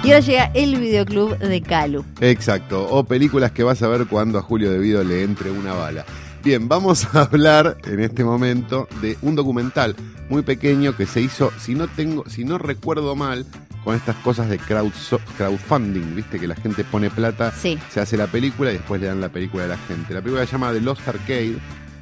[0.01, 2.05] Y ahora llega el videoclub de Calu.
[2.21, 6.05] Exacto, o películas que vas a ver cuando a Julio Devido le entre una bala.
[6.43, 9.95] Bien, vamos a hablar en este momento de un documental
[10.29, 13.45] muy pequeño que se hizo, si no tengo, si no recuerdo mal,
[13.83, 17.77] con estas cosas de crowdso- crowdfunding, viste que la gente pone plata, Sí.
[17.89, 20.13] se hace la película y después le dan la película a la gente.
[20.13, 21.55] La película se llama The Lost Arcade,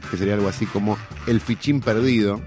[0.09, 0.97] que sería algo así como
[1.27, 2.41] El fichín perdido,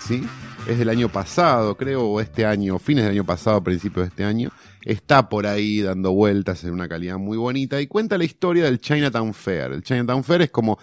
[0.00, 0.24] ¿sí?
[0.68, 4.24] Es del año pasado, creo, o este año, fines del año pasado, principios de este
[4.24, 4.50] año.
[4.82, 8.80] Está por ahí dando vueltas en una calidad muy bonita y cuenta la historia del
[8.80, 9.72] Chinatown Fair.
[9.72, 10.78] El Chinatown Fair es como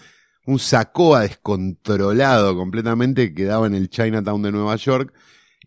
[0.46, 5.14] un sacoa descontrolado completamente que daba en el Chinatown de Nueva York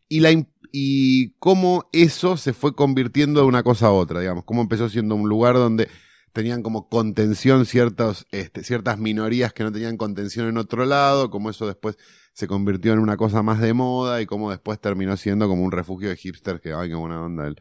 [0.08, 0.30] y la
[0.72, 5.14] y cómo eso se fue convirtiendo de una cosa a otra, digamos, cómo empezó siendo
[5.14, 5.88] un lugar donde
[6.32, 11.48] tenían como contención ciertos, este, ciertas minorías que no tenían contención en otro lado, como
[11.48, 11.96] eso después
[12.34, 15.72] se convirtió en una cosa más de moda y cómo después terminó siendo como un
[15.72, 17.56] refugio de hipsters que, ay, qué buena onda el,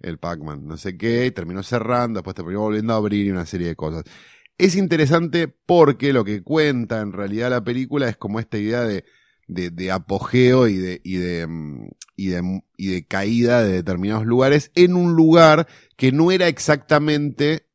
[0.00, 3.46] el Pac-Man, no sé qué, y terminó cerrando, después terminó volviendo a abrir y una
[3.46, 4.04] serie de cosas.
[4.58, 9.04] Es interesante porque lo que cuenta en realidad la película es como esta idea de,
[9.46, 14.26] de, de apogeo y de, y de, mm, y de, y de caída de determinados
[14.26, 17.66] lugares en un lugar que no era exactamente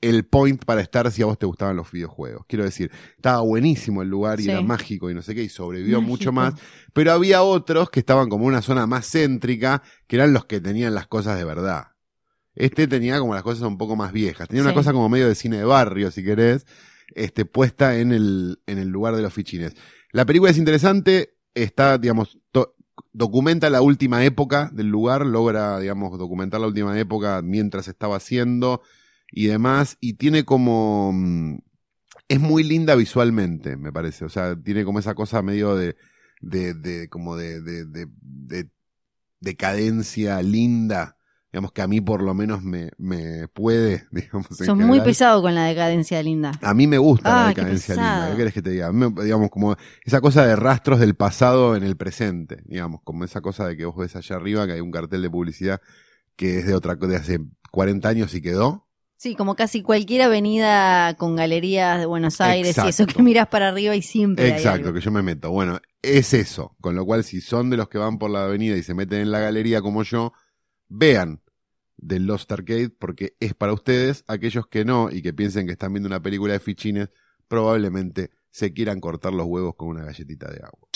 [0.00, 2.44] el point para estar si a vos te gustaban los videojuegos.
[2.46, 4.50] Quiero decir, estaba buenísimo el lugar y Sí.
[4.50, 6.10] era mágico y no sé qué, y sobrevivió Mágico.
[6.10, 6.54] mucho más,
[6.92, 10.94] pero había otros que estaban como una zona más céntrica, que eran los que tenían
[10.94, 11.93] las cosas de verdad.
[12.54, 14.48] Este tenía como las cosas un poco más viejas.
[14.48, 16.66] Tenía una cosa como medio de cine de barrio, si querés,
[17.14, 19.74] este, puesta en el, en el lugar de los fichines.
[20.12, 22.38] La película es interesante, está, digamos,
[23.12, 28.82] documenta la última época del lugar, logra, digamos, documentar la última época mientras estaba haciendo
[29.30, 31.58] y demás, y tiene como, mm,
[32.28, 35.96] es muy linda visualmente, me parece, o sea, tiene como esa cosa medio de,
[36.40, 38.70] de, de como de, de, de, de
[39.40, 41.16] decadencia linda,
[41.54, 45.40] digamos que a mí por lo menos me, me puede, digamos, en Son muy pesado
[45.40, 46.50] con la decadencia linda.
[46.60, 48.30] A mí me gusta la Ah, decadencia linda.
[48.32, 48.90] ¿Qué querés que te diga?
[48.90, 53.40] Me- digamos, como esa cosa de rastros del pasado en el presente, digamos, como esa
[53.40, 55.80] cosa de que vos ves allá arriba que hay un cartel de publicidad
[56.34, 57.38] que es de otra de hace
[57.70, 58.88] 40 años y quedó.
[59.16, 63.68] Sí, como casi cualquier avenida con galerías de Buenos Aires y eso que miras para
[63.68, 64.94] arriba y siempre hay Exacto, algo.
[64.94, 65.50] que yo me meto.
[65.52, 66.76] Bueno, es eso.
[66.80, 69.20] Con lo cual, si son de los que van por la avenida y se meten
[69.20, 70.32] en la galería como yo,
[70.88, 71.40] vean
[72.06, 74.24] The Lost Arcade porque es para ustedes.
[74.28, 77.08] Aquellos que no y que piensen que están viendo una película de fichines,
[77.48, 80.88] probablemente se quieran cortar los huevos con una galletita de agua.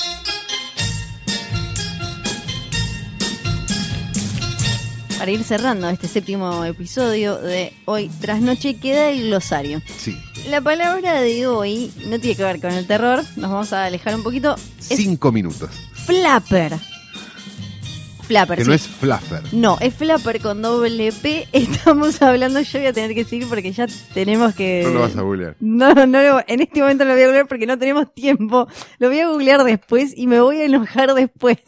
[5.19, 9.83] Para ir cerrando este séptimo episodio de Hoy tras Noche queda el glosario.
[9.97, 10.17] Sí,
[10.49, 14.15] La palabra de hoy no tiene que ver con el terror, nos vamos a alejar
[14.15, 14.55] un poquito.
[14.79, 15.71] Es cinco minutos.
[16.07, 16.75] flapper.
[18.29, 18.69] Flapper, Que sí.
[18.69, 19.43] no es fluffer.
[19.53, 21.49] No, es flapper con doble P.
[21.53, 24.83] Estamos hablando, yo voy a tener que seguir porque ya tenemos que...
[24.85, 25.57] No lo vas a googlear.
[25.61, 28.69] No, no, lo- en este momento no lo voy a googlear porque no tenemos tiempo.
[28.99, 31.59] Lo voy a googlear después y me voy a enojar después.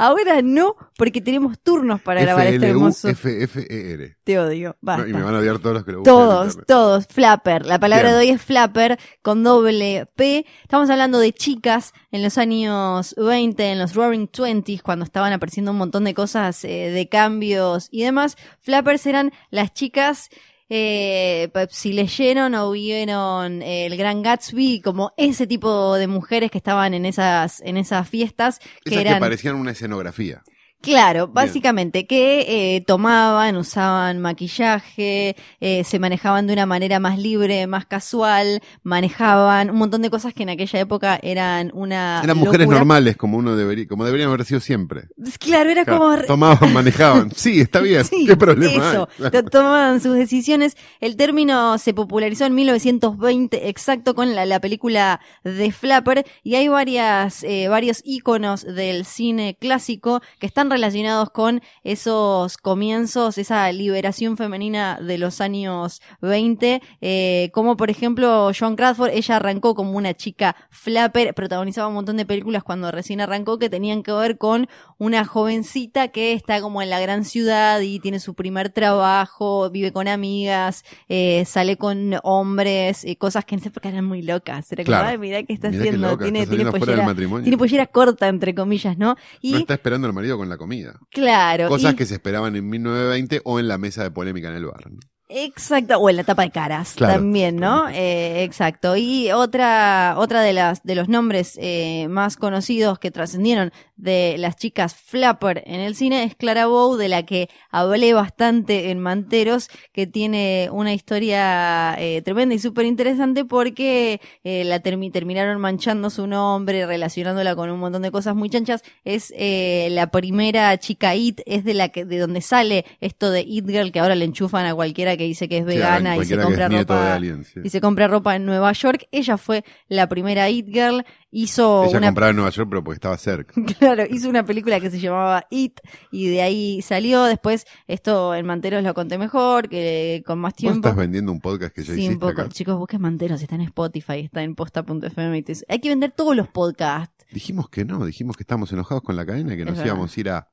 [0.00, 3.08] Ahora no, porque tenemos turnos para grabar este hermoso.
[3.08, 4.16] F-F-E-R.
[4.22, 4.76] Te odio.
[4.80, 5.02] Basta.
[5.02, 7.66] No, y me van a odiar todos los que lo en Todos, todos, flapper.
[7.66, 8.14] La palabra Bien.
[8.14, 10.46] de hoy es flapper con doble P.
[10.62, 15.72] Estamos hablando de chicas en los años 20, en los Roaring Twenties, cuando estaban apareciendo
[15.72, 18.36] un montón de cosas eh, de cambios y demás.
[18.60, 20.30] Flappers eran las chicas.
[20.70, 26.58] Eh, si leyeron o vieron eh, el Gran Gatsby, como ese tipo de mujeres que
[26.58, 30.42] estaban en esas, en esas fiestas, que Esas eran que parecían una escenografía.
[30.80, 37.66] Claro, básicamente que eh, tomaban, usaban maquillaje, eh, se manejaban de una manera más libre,
[37.66, 42.60] más casual, manejaban un montón de cosas que en aquella época eran una Eran mujeres
[42.60, 42.78] locura.
[42.78, 45.08] normales, como uno debería, como deberían haber sido siempre.
[45.40, 47.32] Claro, era Claro, como Tomaban, manejaban.
[47.36, 48.04] Sí, está bien.
[48.04, 49.30] Sí, ¿Qué problema eso, hay?
[49.50, 50.76] tomaban sus decisiones.
[51.00, 56.68] El término se popularizó en 1920, exacto, con la, la película de Flapper, y hay
[56.68, 64.36] varias, eh, varios íconos del cine clásico que están relacionados con esos comienzos, esa liberación
[64.36, 70.14] femenina de los años 20, eh, como por ejemplo Joan Crawford, ella arrancó como una
[70.14, 74.68] chica Flapper, protagonizaba un montón de películas cuando recién arrancó que tenían que ver con
[74.98, 79.92] una jovencita que está como en la gran ciudad y tiene su primer trabajo, vive
[79.92, 84.70] con amigas, eh, sale con hombres, eh, cosas que en esa época eran muy locas.
[84.72, 85.08] Era como, Claro.
[85.08, 87.42] ay, mirá qué está Mirá qué haciendo, loca, tiene, está tiene pollera, matrimonio.
[87.44, 89.16] tiene pollera corta, entre comillas, ¿no?
[89.40, 90.98] Y, No está esperando el marido con la comida.
[91.10, 91.68] claro.
[91.68, 94.66] Cosas y- que se esperaban en 1920 o en la mesa de polémica en el
[94.66, 94.90] bar.
[94.90, 94.98] ¿no?
[95.30, 97.14] Exacto, o en la tapa de caras Claro.
[97.14, 97.86] también, ¿no?
[97.90, 98.96] Eh, exacto.
[98.96, 104.56] Y otra, otra de las, de los nombres eh, más conocidos que trascendieron de las
[104.56, 109.68] chicas Flapper en el cine es Clara Bow, de la que hablé bastante en Manteros,
[109.92, 116.10] que tiene una historia eh, tremenda y súper interesante porque eh, la termi- terminaron manchando
[116.10, 118.82] su nombre, relacionándola con un montón de cosas muy chanchas.
[119.04, 123.40] Es eh, la primera chica It, es de la que, de donde sale esto de
[123.40, 126.24] It Girl, que ahora le enchufan a cualquiera que dice que es Sí, vegana y
[126.24, 127.60] se compra ropa alguien, sí.
[127.64, 129.08] y se compra ropa en Nueva York.
[129.10, 132.96] Ella fue la primera It Girl, hizo Ella una compraba en Nueva York, pero porque
[132.96, 133.54] estaba cerca.
[133.78, 137.24] Claro, hizo una película que se llamaba It y de ahí salió.
[137.24, 140.88] Después, esto en Manteros lo conté mejor, que con más ¿Vos tiempo.
[140.88, 142.42] estás vendiendo un podcast que ya Sí, hiciste un poco.
[142.42, 142.48] acá?
[142.50, 145.38] Chicos, busquen Manteros, está en Spotify, está en posta.fm.
[145.38, 147.14] y Hay que vender todos los podcasts.
[147.30, 149.86] Dijimos que no, dijimos que estábamos enojados con la cadena, que Es nos verdad.
[149.92, 150.50] íbamos a ir a...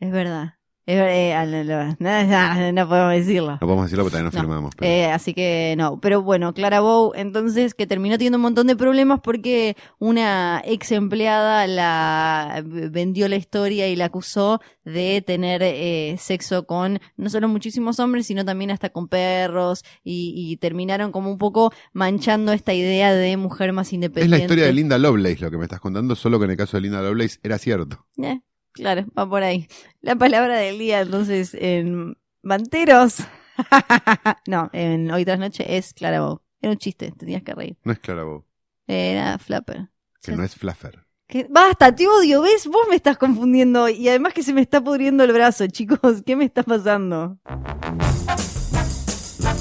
[0.00, 0.54] Es verdad.
[0.86, 1.92] Es eh,
[2.74, 3.52] no, podemos decirlo.
[3.52, 4.74] No podemos decirlo porque todavía no, No, firmamos.
[4.76, 8.66] pero- Eh, así que no, pero bueno, Clara Bow, entonces que terminó teniendo un montón
[8.66, 15.62] de problemas porque una ex empleada la vendió la historia y la acusó de tener
[15.62, 21.12] eh, sexo con no solo muchísimos hombres, sino también hasta con perros y, y terminaron
[21.12, 24.36] como un poco manchando esta idea de mujer más es independiente.
[24.38, 26.76] la historia de Linda Lovelace lo que me estás contando, solo que en el caso
[26.76, 28.06] de Linda Lovelace era cierto.
[28.22, 28.40] Eh,
[28.72, 29.68] claro, va por ahí.
[30.00, 33.16] La palabra del día, entonces, en Manteros.
[34.46, 36.40] no, en Hoy tras Noche es Clara Bow.
[36.62, 37.76] Era un chiste, te tenías que reír.
[37.84, 38.44] No es Clara Bow,
[38.86, 39.88] Era Flapper.
[40.22, 41.04] que no es Fluffer.
[41.26, 41.46] ¿Qué?
[41.48, 42.66] Basta, te odio, ¿ves?
[42.66, 43.88] Vos me estás confundiendo.
[43.88, 46.22] Y además que se me está pudriendo el brazo, chicos.
[46.26, 47.38] ¿Qué me está pasando?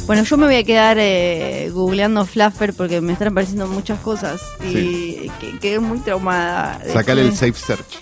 [0.07, 4.41] Bueno, yo me voy a quedar eh, googleando Fluffer porque me están apareciendo muchas cosas
[4.61, 5.31] y Sí.
[5.39, 6.81] que- quedé muy traumada.
[6.91, 8.01] Sacale el Safe Search.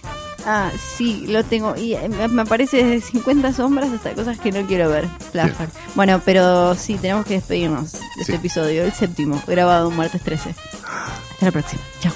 [0.49, 1.75] Ah, sí, lo tengo.
[1.75, 5.05] Y eh, me aparece desde 50 sombras hasta cosas que no quiero ver.
[5.31, 5.69] Flashback.
[5.93, 10.51] Bueno, pero sí, tenemos que despedirnos de este episodio, el séptimo, grabado un martes 13.
[10.51, 11.81] Hasta la próxima.
[11.99, 12.13] Chao.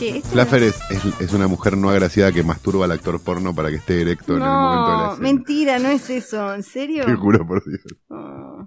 [0.00, 0.76] Esto- Fluffer es,
[1.20, 4.42] es, una mujer no agraciada que masturba al actor porno para que esté erecto en
[4.42, 5.28] el momento de la No, escena.
[5.28, 6.54] mentira, no es eso.
[6.54, 7.04] ¿En serio?
[7.06, 7.80] Te juro por Dios.
[8.10, 8.66] Ah.